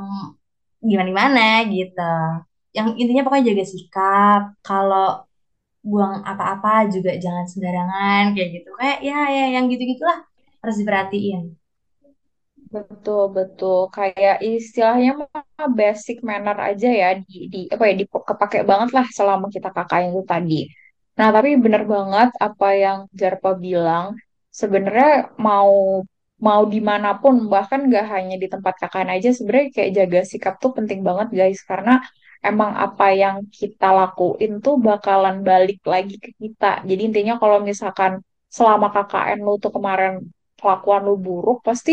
gimana-gimana 0.89 1.41
gitu. 1.75 2.01
Yang 2.77 2.87
intinya 3.01 3.21
pokoknya 3.25 3.45
jaga 3.51 3.65
sikap. 3.73 4.41
Kalau 4.67 5.07
buang 5.81 6.15
apa-apa 6.31 6.69
juga 6.93 7.11
jangan 7.23 7.45
sembarangan 7.51 8.23
kayak 8.35 8.49
gitu. 8.61 8.69
Kayak 8.79 8.99
ya 9.09 9.19
ya 9.37 9.45
yang 9.59 9.65
gitu-gitulah 9.71 10.19
harus 10.61 10.75
diperhatiin. 10.81 11.60
Betul, 12.75 13.21
betul. 13.37 13.77
Kayak 13.95 14.35
istilahnya 14.47 15.09
mah 15.19 15.67
basic 15.79 16.17
manner 16.29 16.55
aja 16.69 16.87
ya 17.01 17.07
di, 17.27 17.35
di 17.53 17.59
apa 17.73 17.83
ya 17.89 17.93
di 18.01 18.05
kepake 18.29 18.57
banget 18.69 18.89
lah 18.97 19.05
selama 19.17 19.45
kita 19.55 19.69
KKN 19.75 20.07
itu 20.15 20.23
tadi. 20.33 20.55
Nah, 21.19 21.27
tapi 21.35 21.49
bener 21.63 21.83
banget 21.93 22.29
apa 22.47 22.67
yang 22.83 22.97
Jarpa 23.19 23.49
bilang. 23.65 24.05
Sebenarnya 24.59 25.11
mau 25.47 25.71
mau 26.47 26.61
di 26.73 26.79
mana 26.89 27.09
pun 27.21 27.33
bahkan 27.53 27.79
gak 27.93 28.05
hanya 28.13 28.35
di 28.41 28.47
tempat 28.53 28.73
KKN 28.81 29.09
aja 29.15 29.29
sebenarnya 29.37 29.67
kayak 29.75 29.91
jaga 29.97 30.19
sikap 30.31 30.53
tuh 30.63 30.71
penting 30.77 30.99
banget 31.07 31.27
guys 31.39 31.59
karena 31.69 31.91
emang 32.47 32.71
apa 32.85 33.05
yang 33.13 33.35
kita 33.59 33.87
lakuin 33.99 34.51
tuh 34.65 34.75
bakalan 34.87 35.35
balik 35.49 35.79
lagi 35.93 36.15
ke 36.23 36.29
kita. 36.41 36.65
Jadi 36.89 37.01
intinya 37.07 37.33
kalau 37.41 37.57
misalkan 37.69 38.11
selama 38.57 38.87
KKN 38.95 39.39
lu 39.45 39.53
tuh 39.63 39.71
kemarin 39.75 40.13
kelakuan 40.59 41.01
lu 41.07 41.13
buruk 41.25 41.59
pasti 41.67 41.91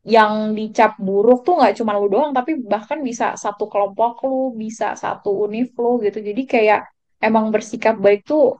yang 0.00 0.56
dicap 0.56 0.96
buruk 0.96 1.44
tuh 1.44 1.60
nggak 1.60 1.76
cuma 1.76 1.92
lu 2.00 2.08
doang, 2.08 2.32
tapi 2.32 2.56
bahkan 2.56 3.04
bisa 3.04 3.36
satu 3.36 3.68
kelompok 3.68 4.24
lu, 4.24 4.56
bisa 4.56 4.96
satu 4.96 5.44
univ 5.44 5.76
lu 5.76 6.00
gitu. 6.00 6.18
Jadi 6.24 6.42
kayak 6.48 6.88
emang 7.20 7.52
bersikap 7.52 8.00
baik 8.00 8.24
tuh 8.24 8.56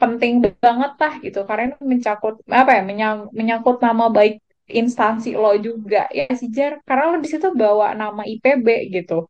penting 0.00 0.42
banget 0.58 0.92
lah 0.96 1.14
gitu, 1.20 1.44
karena 1.44 1.76
itu 1.76 1.78
mencangkut 1.84 2.34
apa 2.48 2.70
ya, 2.80 2.82
menyang, 2.82 3.18
menyangkut 3.36 3.78
nama 3.84 4.08
baik 4.08 4.40
instansi 4.70 5.36
lo 5.36 5.52
juga 5.60 6.08
ya 6.10 6.30
sih 6.34 6.48
Jar, 6.50 6.80
karena 6.88 7.14
lo 7.14 7.16
di 7.20 7.28
situ 7.28 7.52
bawa 7.52 7.92
nama 7.94 8.22
IPB 8.24 8.66
gitu. 8.96 9.28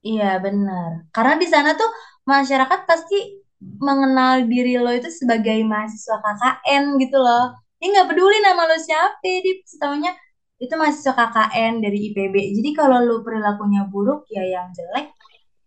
Iya 0.00 0.40
benar. 0.40 1.04
Karena 1.12 1.34
di 1.36 1.46
sana 1.46 1.76
tuh 1.76 1.90
masyarakat 2.24 2.80
pasti 2.88 3.44
mengenal 3.60 4.48
diri 4.48 4.80
lo 4.80 4.88
itu 4.88 5.12
sebagai 5.12 5.60
mahasiswa 5.68 6.16
KKN 6.16 6.84
gitu 6.96 7.18
loh. 7.20 7.52
Dia 7.76 7.86
nggak 7.92 8.08
peduli 8.08 8.40
nama 8.40 8.64
lo 8.64 8.76
siapa, 8.80 9.20
dia 9.20 9.60
tahunya 9.76 10.12
itu 10.60 10.72
mahasiswa 10.76 11.16
KKN 11.16 11.80
dari 11.80 12.12
IPB. 12.12 12.36
Jadi 12.60 12.70
kalau 12.76 13.00
lo 13.00 13.24
perilakunya 13.24 13.88
buruk 13.88 14.28
ya 14.28 14.44
yang 14.44 14.68
jelek 14.76 15.16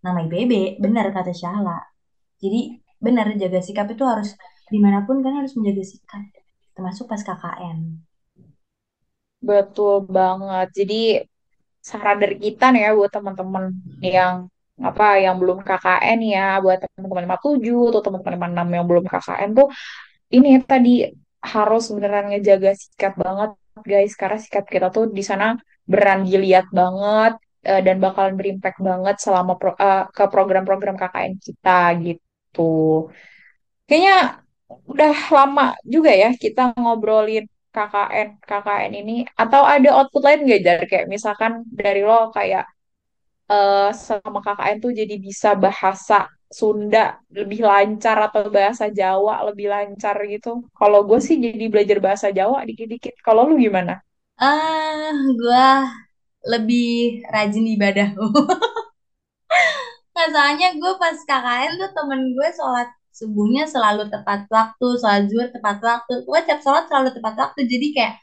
nama 0.05 0.21
IPB. 0.21 0.77
Benar 0.77 1.09
kata 1.09 1.33
Syahla. 1.33 1.81
Jadi 2.37 2.77
benar 3.01 3.33
jaga 3.35 3.59
sikap 3.59 3.89
itu 3.89 4.05
harus 4.05 4.37
di 4.69 4.77
mana 4.77 5.01
pun 5.03 5.25
kan 5.25 5.41
harus 5.41 5.57
menjaga 5.57 5.81
sikap. 5.81 6.23
Termasuk 6.77 7.09
pas 7.09 7.25
KKN. 7.25 7.77
Betul 9.41 10.05
banget. 10.05 10.67
Jadi 10.77 11.01
saran 11.81 12.21
dari 12.21 12.37
kita 12.37 12.69
nih 12.71 12.87
ya 12.87 12.91
buat 12.95 13.11
teman-teman 13.11 13.73
yang 13.99 14.47
apa 14.77 15.19
yang 15.19 15.35
belum 15.41 15.65
KKN 15.65 16.19
ya, 16.21 16.61
buat 16.61 16.79
teman-teman 16.79 17.25
57 17.33 17.91
atau 17.91 18.01
teman-teman 18.01 18.33
56 18.61 18.77
yang 18.77 18.85
belum 18.85 19.05
KKN 19.09 19.49
tuh 19.57 19.67
ini 20.33 20.49
tadi 20.63 20.93
harus 21.43 21.83
beneran 21.91 22.31
ngejaga 22.31 22.71
sikap 22.77 23.13
banget 23.19 23.51
guys 23.81 24.13
karena 24.19 24.37
sikap 24.37 24.65
kita 24.69 24.87
tuh 24.95 25.09
di 25.17 25.23
sana 25.25 25.57
beran 25.91 26.19
dilihat 26.29 26.69
banget 26.79 27.33
eh, 27.65 27.81
dan 27.85 27.97
bakalan 28.03 28.35
berimpact 28.39 28.77
banget 28.89 29.15
selama 29.23 29.53
pro- 29.61 29.79
eh, 29.79 30.03
ke 30.15 30.23
program-program 30.33 30.95
KKN 31.01 31.33
kita 31.41 31.79
gitu. 32.05 32.61
Kayaknya 33.87 34.17
udah 34.89 35.13
lama 35.37 35.65
juga 35.85 36.11
ya 36.23 36.29
kita 36.43 36.73
ngobrolin 36.81 37.45
KKN 37.73 38.27
KKN 38.49 38.91
ini 39.01 39.15
atau 39.33 39.61
ada 39.65 39.89
output 39.97 40.21
lain 40.25 40.39
nggak 40.45 40.61
Jar? 40.65 40.79
Kayak 40.89 41.07
misalkan 41.09 41.51
dari 41.81 42.01
lo 42.05 42.29
kayak 42.37 42.65
eh, 43.51 43.89
sama 43.93 44.39
KKN 44.45 44.77
tuh 44.83 44.91
jadi 44.99 45.15
bisa 45.27 45.49
bahasa 45.57 46.29
Sunda 46.59 47.17
lebih 47.33 47.59
lancar 47.69 48.17
atau 48.29 48.47
bahasa 48.57 48.85
Jawa 48.99 49.41
lebih 49.49 49.67
lancar 49.73 50.15
gitu. 50.33 50.49
Kalau 50.79 50.99
gue 51.09 51.19
sih 51.27 51.35
jadi 51.41 51.65
belajar 51.73 51.97
bahasa 52.05 52.27
Jawa 52.29 52.61
dikit-dikit. 52.69 53.17
Kalau 53.25 53.49
lu 53.49 53.55
gimana? 53.57 53.93
Ah, 54.37 55.13
gua 55.39 55.89
lebih 56.51 57.23
rajin 57.33 57.65
ibadah. 57.75 58.07
Soalnya 60.33 60.67
gue 60.77 60.91
pas 61.01 61.17
KKN 61.29 61.71
tuh 61.81 61.89
temen 61.97 62.21
gue 62.37 62.49
sholat 62.53 62.89
subuhnya 63.13 63.63
selalu 63.69 64.09
tepat 64.13 64.45
waktu, 64.49 64.87
sholat 65.01 65.23
zuhur 65.29 65.49
tepat 65.53 65.77
waktu. 65.81 66.13
Gue 66.25 66.39
tiap 66.45 66.59
sholat 66.65 66.85
selalu 66.89 67.09
tepat 67.17 67.35
waktu, 67.37 67.59
jadi 67.69 67.87
kayak 67.95 68.13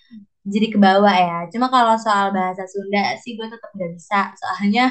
jadi 0.47 0.67
ke 0.75 0.79
bawah 0.81 1.15
ya. 1.15 1.39
Cuma 1.53 1.67
kalau 1.71 1.95
soal 2.01 2.31
bahasa 2.35 2.65
Sunda 2.71 3.15
sih 3.23 3.35
gue 3.39 3.47
tetap 3.47 3.71
nggak 3.75 3.91
bisa. 3.99 4.21
Soalnya 4.39 4.85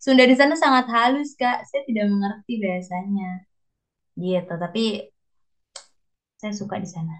Sunda 0.00 0.24
di 0.30 0.32
sana 0.40 0.54
sangat 0.56 0.86
halus, 0.94 1.30
Kak. 1.40 1.58
Saya 1.68 1.82
tidak 1.88 2.06
mengerti 2.12 2.52
bahasanya. 2.64 3.30
Gitu, 4.16 4.52
tapi 4.62 4.84
saya 6.40 6.52
suka 6.60 6.76
di 6.80 6.88
sana. 6.88 7.14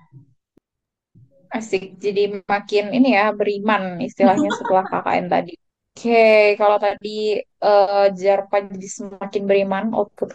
Asik, 1.51 1.99
jadi 1.99 2.41
makin 2.47 2.85
ini 2.97 3.09
ya 3.19 3.35
beriman 3.35 3.99
istilahnya 3.99 4.51
setelah 4.55 4.85
KKN 4.87 5.27
tadi. 5.35 5.53
Oke, 5.91 6.55
kalau 6.61 6.79
tadi 6.79 7.43
eh 7.43 8.07
Jarpa 8.15 8.57
jadi 8.71 8.89
semakin 8.97 9.43
beriman 9.51 9.85
output 9.99 10.31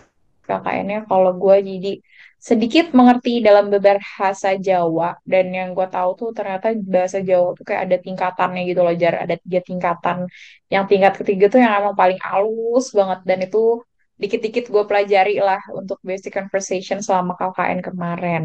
KKN-nya, 0.46 1.00
kalau 1.10 1.32
gue 1.42 1.56
jadi 1.66 1.92
sedikit 2.50 2.86
mengerti 2.94 3.42
dalam 3.42 3.74
berbahasa 3.74 4.54
Jawa 4.68 5.18
dan 5.26 5.50
yang 5.50 5.70
gue 5.74 5.88
tahu 5.90 6.10
tuh 6.14 6.30
ternyata 6.38 6.78
bahasa 6.78 7.18
Jawa 7.30 7.58
tuh 7.58 7.66
kayak 7.66 7.82
ada 7.90 7.98
tingkatannya 7.98 8.62
gitu 8.70 8.82
loh, 8.86 8.94
Jar. 9.02 9.16
Ada 9.26 9.36
tiga 9.42 9.60
tingkatan. 9.66 10.18
Yang 10.70 10.84
tingkat 10.94 11.14
ketiga 11.18 11.46
tuh 11.50 11.60
yang 11.66 11.74
emang 11.82 11.96
paling 11.98 12.20
halus 12.22 12.86
banget 12.94 13.20
dan 13.26 13.40
itu 13.50 13.82
dikit-dikit 14.22 14.70
gue 14.70 14.84
pelajari 14.86 15.42
lah 15.42 15.60
untuk 15.74 15.98
basic 16.06 16.38
conversation 16.38 17.02
selama 17.02 17.34
KKN 17.34 17.80
kemarin. 17.82 18.44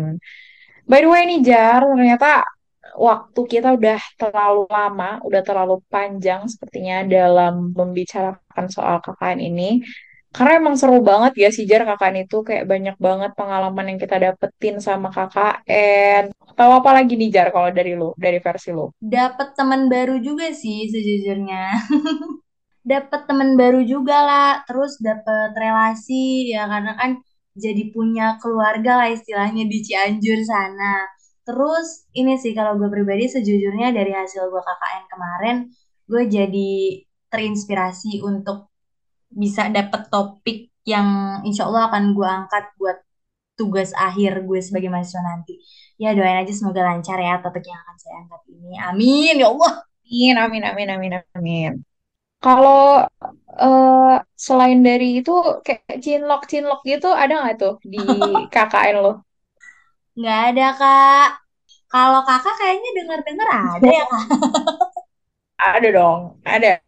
By 0.88 1.04
the 1.04 1.08
way 1.12 1.22
nih 1.28 1.40
Jar, 1.44 1.84
ternyata 1.84 2.48
waktu 2.96 3.40
kita 3.52 3.76
udah 3.76 4.00
terlalu 4.16 4.64
lama, 4.66 5.20
udah 5.28 5.42
terlalu 5.44 5.76
panjang 5.92 6.48
sepertinya 6.48 7.04
dalam 7.04 7.76
membicarakan 7.76 8.66
soal 8.72 9.04
KKN 9.04 9.40
ini. 9.44 9.84
Karena 10.30 10.62
emang 10.62 10.78
seru 10.78 11.02
banget 11.02 11.32
ya 11.42 11.48
sih 11.50 11.66
Jar 11.66 11.82
KKN 11.82 12.30
itu 12.30 12.46
kayak 12.46 12.64
banyak 12.70 12.96
banget 13.02 13.34
pengalaman 13.34 13.90
yang 13.90 13.98
kita 13.98 14.16
dapetin 14.16 14.78
sama 14.78 15.10
KKN. 15.10 16.30
Tahu 16.54 16.70
apa 16.70 16.90
lagi 16.94 17.18
nih 17.18 17.30
Jar 17.34 17.48
kalau 17.50 17.74
dari 17.74 17.98
lo, 17.98 18.14
dari 18.14 18.38
versi 18.38 18.70
lo? 18.70 18.94
Dapat 19.02 19.58
teman 19.58 19.90
baru 19.90 20.22
juga 20.22 20.54
sih 20.54 20.86
sejujurnya. 20.86 21.64
Dapat 22.80 23.28
teman 23.28 23.60
baru 23.60 23.84
juga 23.84 24.24
lah, 24.24 24.50
terus 24.64 24.96
dapat 25.04 25.52
relasi 25.52 26.48
ya 26.48 26.64
karena 26.64 26.96
kan 26.96 27.20
jadi 27.52 27.92
punya 27.92 28.40
keluarga 28.40 29.04
lah 29.04 29.08
istilahnya 29.12 29.68
di 29.68 29.78
Cianjur 29.84 30.40
sana. 30.48 31.04
Terus 31.44 32.08
ini 32.16 32.40
sih 32.40 32.56
kalau 32.56 32.80
gue 32.80 32.88
pribadi 32.88 33.28
sejujurnya 33.28 33.92
dari 33.92 34.16
hasil 34.16 34.48
gue 34.48 34.62
KKN 34.64 35.04
kemarin, 35.12 35.56
gue 36.08 36.22
jadi 36.24 36.72
terinspirasi 37.28 38.24
untuk 38.24 38.69
bisa 39.30 39.70
dapet 39.70 40.02
topik 40.12 40.58
yang 40.86 41.40
insya 41.46 41.68
Allah 41.68 41.88
akan 41.92 42.04
gue 42.16 42.28
angkat 42.28 42.64
buat 42.80 42.98
tugas 43.58 43.92
akhir 43.94 44.42
gue 44.48 44.60
sebagai 44.64 44.88
mahasiswa 44.92 45.22
nanti. 45.22 45.60
Ya 46.00 46.16
doain 46.16 46.40
aja 46.42 46.52
semoga 46.56 46.82
lancar 46.88 47.18
ya 47.20 47.38
topik 47.44 47.64
yang 47.68 47.80
akan 47.84 47.96
saya 48.00 48.14
angkat 48.24 48.42
ini. 48.52 48.70
Amin 48.80 49.34
ya 49.42 49.48
Allah. 49.52 49.72
Amin, 50.10 50.34
amin, 50.38 50.62
amin, 50.64 50.88
amin, 50.90 51.12
amin. 51.38 51.72
Kalau 52.40 53.04
eh, 53.60 54.14
selain 54.46 54.80
dari 54.80 55.20
itu 55.20 55.32
kayak 55.66 55.96
cinlok-cinlok 56.04 56.80
gitu 56.88 57.08
ada 57.12 57.34
nggak 57.44 57.56
tuh 57.62 57.74
di 57.92 57.98
KKN 58.52 58.96
lo? 59.04 59.12
Nggak 60.18 60.40
ada 60.48 60.66
kak. 60.80 61.28
Kalau 61.92 62.20
kakak 62.28 62.54
kayaknya 62.60 62.90
dengar-dengar 62.98 63.48
ada 63.50 63.88
ya 63.98 64.04
kak. 64.12 64.26
Ada 65.60 65.88
dong, 65.96 66.20
ada. 66.44 66.80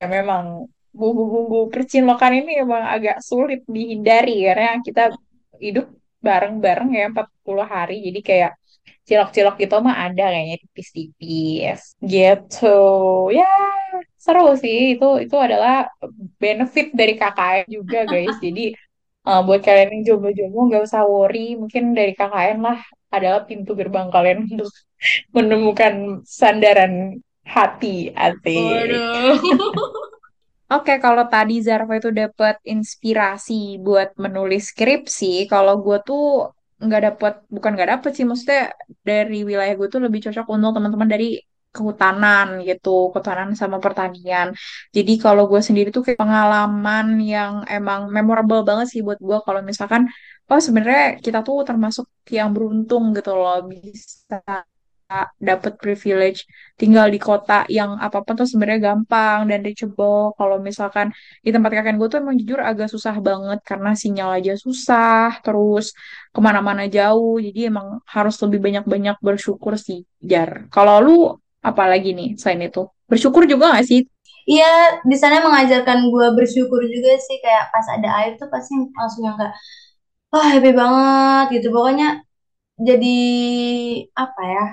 Ya, 0.00 0.06
memang 0.08 0.44
bumbu-bumbu 0.90 1.70
percinlokan 1.70 2.42
ini 2.42 2.62
emang 2.64 2.82
agak 2.82 3.22
sulit 3.22 3.62
dihindari 3.66 4.42
karena 4.46 4.78
kita 4.82 5.14
hidup 5.62 5.86
bareng-bareng 6.20 6.90
ya 6.92 7.04
40 7.10 7.66
hari. 7.66 7.96
Jadi 8.10 8.20
kayak 8.20 8.52
cilok-cilok 9.08 9.56
gitu 9.58 9.74
mah 9.82 9.96
ada 10.06 10.30
kayaknya 10.30 10.56
tipis-tipis 10.62 11.80
gitu. 12.04 12.78
Ya, 13.34 13.50
seru 14.20 14.54
sih. 14.60 14.94
Itu 14.94 15.18
itu 15.24 15.36
adalah 15.36 15.88
benefit 16.38 16.92
dari 16.94 17.14
KKN 17.16 17.66
juga 17.66 17.98
guys. 18.06 18.36
Jadi 18.44 18.74
eh, 19.26 19.40
buat 19.46 19.60
kalian 19.64 19.90
yang 19.94 20.02
jomblo-jomblo 20.14 20.60
nggak 20.70 20.84
usah 20.86 21.02
worry. 21.08 21.58
Mungkin 21.58 21.96
dari 21.96 22.12
KKN 22.14 22.58
lah 22.60 22.78
adalah 23.10 23.42
pintu 23.48 23.74
gerbang 23.74 24.08
kalian 24.14 24.44
untuk 24.52 24.70
menemukan 25.34 26.22
sandaran 26.22 27.18
hati. 27.42 28.12
Waduh. 28.14 29.38
Oke, 30.72 30.92
kalau 31.04 31.24
tadi 31.32 31.52
Zarva 31.66 31.92
itu 32.00 32.10
dapat 32.22 32.54
inspirasi 32.74 33.52
buat 33.86 34.08
menulis 34.24 34.62
skripsi, 34.70 35.26
kalau 35.52 35.74
gue 35.84 35.96
tuh 36.08 36.20
nggak 36.84 37.00
dapet, 37.06 37.32
bukan 37.54 37.70
nggak 37.74 37.90
dapet 37.92 38.10
sih, 38.16 38.24
maksudnya 38.28 38.60
dari 39.08 39.36
wilayah 39.48 39.74
gue 39.78 39.88
tuh 39.94 40.00
lebih 40.06 40.20
cocok 40.24 40.46
untuk 40.54 40.70
teman-teman 40.76 41.10
dari 41.14 41.26
kehutanan 41.74 42.46
gitu, 42.68 42.88
kehutanan 43.10 43.50
sama 43.60 43.76
pertanian. 43.84 44.48
Jadi 44.96 45.12
kalau 45.24 45.42
gue 45.50 45.58
sendiri 45.68 45.88
tuh 45.96 46.02
kayak 46.06 46.18
pengalaman 46.22 47.06
yang 47.32 47.52
emang 47.76 48.00
memorable 48.14 48.62
banget 48.68 48.86
sih 48.94 49.00
buat 49.06 49.18
gue 49.28 49.38
kalau 49.46 49.60
misalkan, 49.70 50.02
oh 50.50 50.60
sebenarnya 50.66 51.02
kita 51.24 51.38
tuh 51.46 51.56
termasuk 51.68 52.06
yang 52.36 52.48
beruntung 52.54 53.04
gitu 53.16 53.30
loh 53.40 53.58
bisa 53.70 54.38
dapat 55.42 55.76
privilege 55.82 56.46
tinggal 56.80 57.10
di 57.10 57.18
kota 57.18 57.66
yang 57.68 57.98
apa 57.98 58.22
pun 58.22 58.38
tuh 58.38 58.48
sebenarnya 58.48 58.94
gampang 58.94 59.50
dan 59.50 59.60
reachable. 59.66 60.32
Kalau 60.38 60.56
misalkan 60.62 61.10
di 61.44 61.50
tempat 61.50 61.70
kakek 61.74 61.96
gue 61.98 62.08
tuh 62.08 62.18
emang 62.22 62.36
jujur 62.40 62.60
agak 62.62 62.88
susah 62.88 63.14
banget 63.18 63.58
karena 63.66 63.90
sinyal 63.92 64.30
aja 64.38 64.54
susah, 64.54 65.42
terus 65.44 65.92
ke 66.34 66.40
mana-mana 66.40 66.86
jauh. 66.86 67.36
Jadi 67.42 67.68
emang 67.68 67.98
harus 68.06 68.38
lebih 68.44 68.58
banyak-banyak 68.62 69.16
bersyukur 69.18 69.74
sih, 69.76 70.06
Jar. 70.22 70.70
Kalau 70.70 70.96
lu 71.02 71.16
apalagi 71.60 72.16
nih 72.16 72.28
selain 72.40 72.70
itu? 72.70 72.88
Bersyukur 73.10 73.44
juga 73.50 73.74
gak 73.74 73.86
sih? 73.90 74.06
Iya, 74.48 75.02
di 75.04 75.16
sana 75.20 75.44
mengajarkan 75.44 76.08
gue 76.10 76.26
bersyukur 76.38 76.80
juga 76.88 77.12
sih 77.20 77.38
kayak 77.44 77.70
pas 77.70 77.86
ada 77.92 78.08
air 78.24 78.32
tuh 78.40 78.48
pasti 78.50 78.72
langsung 78.98 79.22
yang 79.28 79.36
kayak 79.38 79.54
wah 80.32 80.46
happy 80.52 80.72
banget 80.72 81.44
gitu. 81.60 81.68
Pokoknya 81.74 82.24
jadi 82.80 83.16
apa 84.16 84.42
ya? 84.54 84.64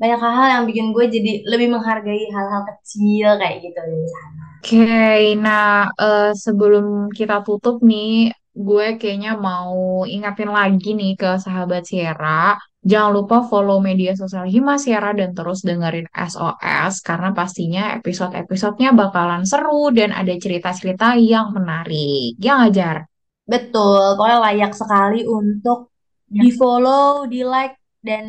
Banyak 0.00 0.18
hal-hal 0.24 0.48
yang 0.54 0.64
bikin 0.68 0.86
gue 0.96 1.04
jadi 1.14 1.30
lebih 1.52 1.68
menghargai 1.74 2.22
hal-hal 2.34 2.62
kecil 2.70 3.28
kayak 3.40 3.56
gitu 3.64 3.78
dari 3.80 4.08
sana. 4.14 4.44
Oke, 4.60 5.36
nah 5.44 5.86
eh, 5.94 6.32
sebelum 6.34 6.86
kita 7.18 7.34
tutup 7.46 7.76
nih, 7.86 8.34
gue 8.56 8.86
kayaknya 9.00 9.38
mau 9.38 10.02
ingatin 10.08 10.50
lagi 10.50 10.88
nih 10.98 11.12
ke 11.20 11.30
sahabat 11.44 11.86
Sierra, 11.86 12.58
jangan 12.82 13.12
lupa 13.14 13.36
follow 13.46 13.78
media 13.78 14.12
sosial 14.18 14.44
Hima 14.50 14.74
Sierra 14.82 15.14
dan 15.14 15.30
terus 15.38 15.62
dengerin 15.62 16.08
SOS 16.10 16.94
karena 17.08 17.30
pastinya 17.38 17.94
episode-episodenya 18.00 18.90
bakalan 18.96 19.46
seru 19.46 19.94
dan 19.94 20.10
ada 20.10 20.34
cerita-cerita 20.34 21.14
yang 21.20 21.54
menarik. 21.56 22.34
Ya 22.42 22.58
ngajar. 22.58 23.06
Betul, 23.46 24.18
pokoknya 24.18 24.38
layak 24.50 24.72
sekali 24.74 25.22
untuk 25.22 25.94
Ya. 26.26 26.42
di-follow, 26.42 27.30
di-like, 27.30 27.78
dan 28.02 28.26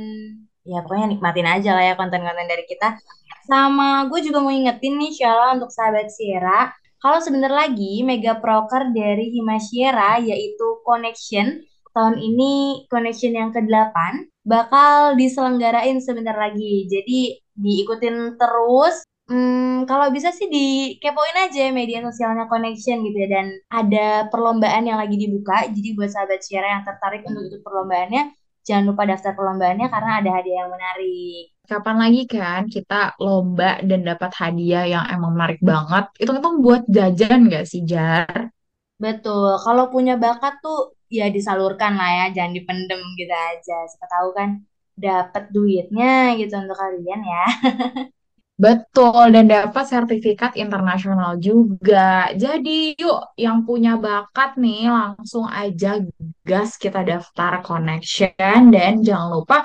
ya 0.68 0.84
pokoknya 0.84 1.16
nikmatin 1.16 1.48
aja 1.48 1.72
lah 1.74 1.84
ya 1.90 1.96
konten-konten 1.96 2.46
dari 2.46 2.68
kita. 2.68 3.00
Sama 3.48 4.12
gue 4.12 4.20
juga 4.28 4.44
mau 4.44 4.52
ingetin 4.52 5.00
nih 5.00 5.16
Shala 5.16 5.56
untuk 5.56 5.72
sahabat 5.72 6.12
Sierra, 6.12 6.76
kalau 7.00 7.24
sebentar 7.24 7.54
lagi 7.54 8.04
mega 8.04 8.36
proker 8.42 8.92
dari 8.92 9.32
Himasyera 9.32 10.20
yaitu 10.20 10.84
Connection, 10.84 11.64
tahun 11.96 12.20
ini 12.20 12.84
Connection 12.92 13.32
yang 13.38 13.56
ke-8, 13.56 13.96
bakal 14.44 15.16
diselenggarain 15.16 16.04
sebentar 16.04 16.36
lagi. 16.36 16.90
Jadi 16.92 17.40
diikutin 17.56 18.36
terus 18.36 19.08
Hmm, 19.28 19.84
kalau 19.92 20.08
bisa 20.16 20.32
sih 20.32 20.48
dikepoin 20.48 21.36
aja 21.52 21.68
media 21.76 22.00
sosialnya 22.00 22.48
Connection 22.48 23.04
gitu 23.04 23.18
ya 23.20 23.28
dan 23.28 23.48
ada 23.68 24.32
perlombaan 24.32 24.88
yang 24.88 24.96
lagi 24.96 25.20
dibuka. 25.20 25.68
Jadi 25.68 26.00
buat 26.00 26.08
sahabat 26.16 26.40
Syara 26.48 26.80
yang 26.80 26.84
tertarik 26.88 27.28
untuk 27.28 27.44
ikut 27.52 27.60
perlombaannya, 27.60 28.24
jangan 28.68 28.92
lupa 28.92 29.08
daftar 29.08 29.32
perlombaannya 29.32 29.88
karena 29.88 30.12
ada 30.20 30.30
hadiah 30.36 30.58
yang 30.68 30.72
menarik. 30.76 31.44
Kapan 31.64 31.96
lagi 32.04 32.22
kan 32.28 32.62
kita 32.68 33.16
lomba 33.24 33.80
dan 33.80 34.00
dapat 34.04 34.32
hadiah 34.36 34.84
yang 34.84 35.06
emang 35.08 35.32
menarik 35.36 35.60
banget? 35.64 36.06
Itu-itu 36.20 36.50
buat 36.60 36.84
jajan 36.92 37.48
gak 37.48 37.64
sih, 37.64 37.82
Jar? 37.88 38.52
Betul, 39.00 39.56
kalau 39.64 39.88
punya 39.94 40.20
bakat 40.20 40.60
tuh 40.60 41.00
ya 41.08 41.32
disalurkan 41.32 41.96
lah 41.96 42.10
ya, 42.12 42.26
jangan 42.36 42.52
dipendem 42.58 43.02
gitu 43.16 43.32
aja. 43.32 43.78
Siapa 43.88 44.08
tahu 44.12 44.30
kan 44.36 44.50
dapat 44.98 45.44
duitnya 45.56 46.36
gitu 46.36 46.54
untuk 46.60 46.76
kalian 46.76 47.22
ya. 47.24 47.46
Betul, 48.58 49.38
dan 49.38 49.46
dapat 49.46 49.86
sertifikat 49.86 50.58
internasional 50.58 51.38
juga. 51.38 52.34
Jadi, 52.34 52.98
yuk 52.98 53.38
yang 53.38 53.62
punya 53.62 54.02
bakat 54.02 54.58
nih, 54.58 54.90
langsung 54.90 55.46
aja 55.46 56.02
gas 56.42 56.74
kita 56.82 57.06
daftar 57.06 57.62
connection 57.62 58.74
dan 58.74 59.06
jangan 59.06 59.30
lupa 59.38 59.62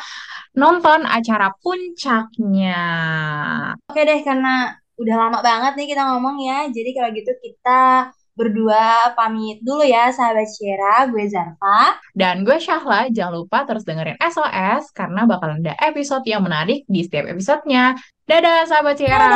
nonton 0.53 1.09
acara 1.09 1.57
puncaknya. 1.65 2.85
Oke 3.89 4.05
deh, 4.05 4.21
karena 4.29 4.77
udah 5.01 5.17
lama 5.17 5.39
banget 5.41 5.73
nih 5.81 5.87
kita 5.97 6.03
ngomong 6.13 6.37
ya. 6.45 6.69
Jadi 6.69 6.91
kalau 6.93 7.11
gitu 7.17 7.33
kita 7.41 8.13
berdua 8.35 9.12
pamit 9.14 9.62
dulu 9.62 9.85
ya, 9.87 10.11
sahabat 10.11 10.49
Syera. 10.51 11.07
Gue 11.09 11.29
Zarfa. 11.31 12.01
Dan 12.12 12.42
gue 12.42 12.57
Syahla, 12.59 13.09
jangan 13.12 13.45
lupa 13.45 13.64
terus 13.64 13.87
dengerin 13.87 14.18
SOS 14.21 14.92
karena 14.92 15.25
bakal 15.25 15.57
ada 15.57 15.73
episode 15.81 16.27
yang 16.27 16.42
menarik 16.45 16.85
di 16.90 17.01
setiap 17.05 17.31
episodenya. 17.31 17.97
Dadah, 18.27 18.66
sahabat 18.66 18.97
Syera. 18.99 19.31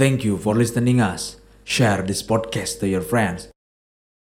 Thank 0.00 0.24
you 0.24 0.40
for 0.40 0.56
listening 0.56 1.04
us. 1.04 1.36
Share 1.60 2.00
this 2.00 2.24
podcast 2.24 2.80
to 2.80 2.88
your 2.88 3.04
friends. 3.04 3.52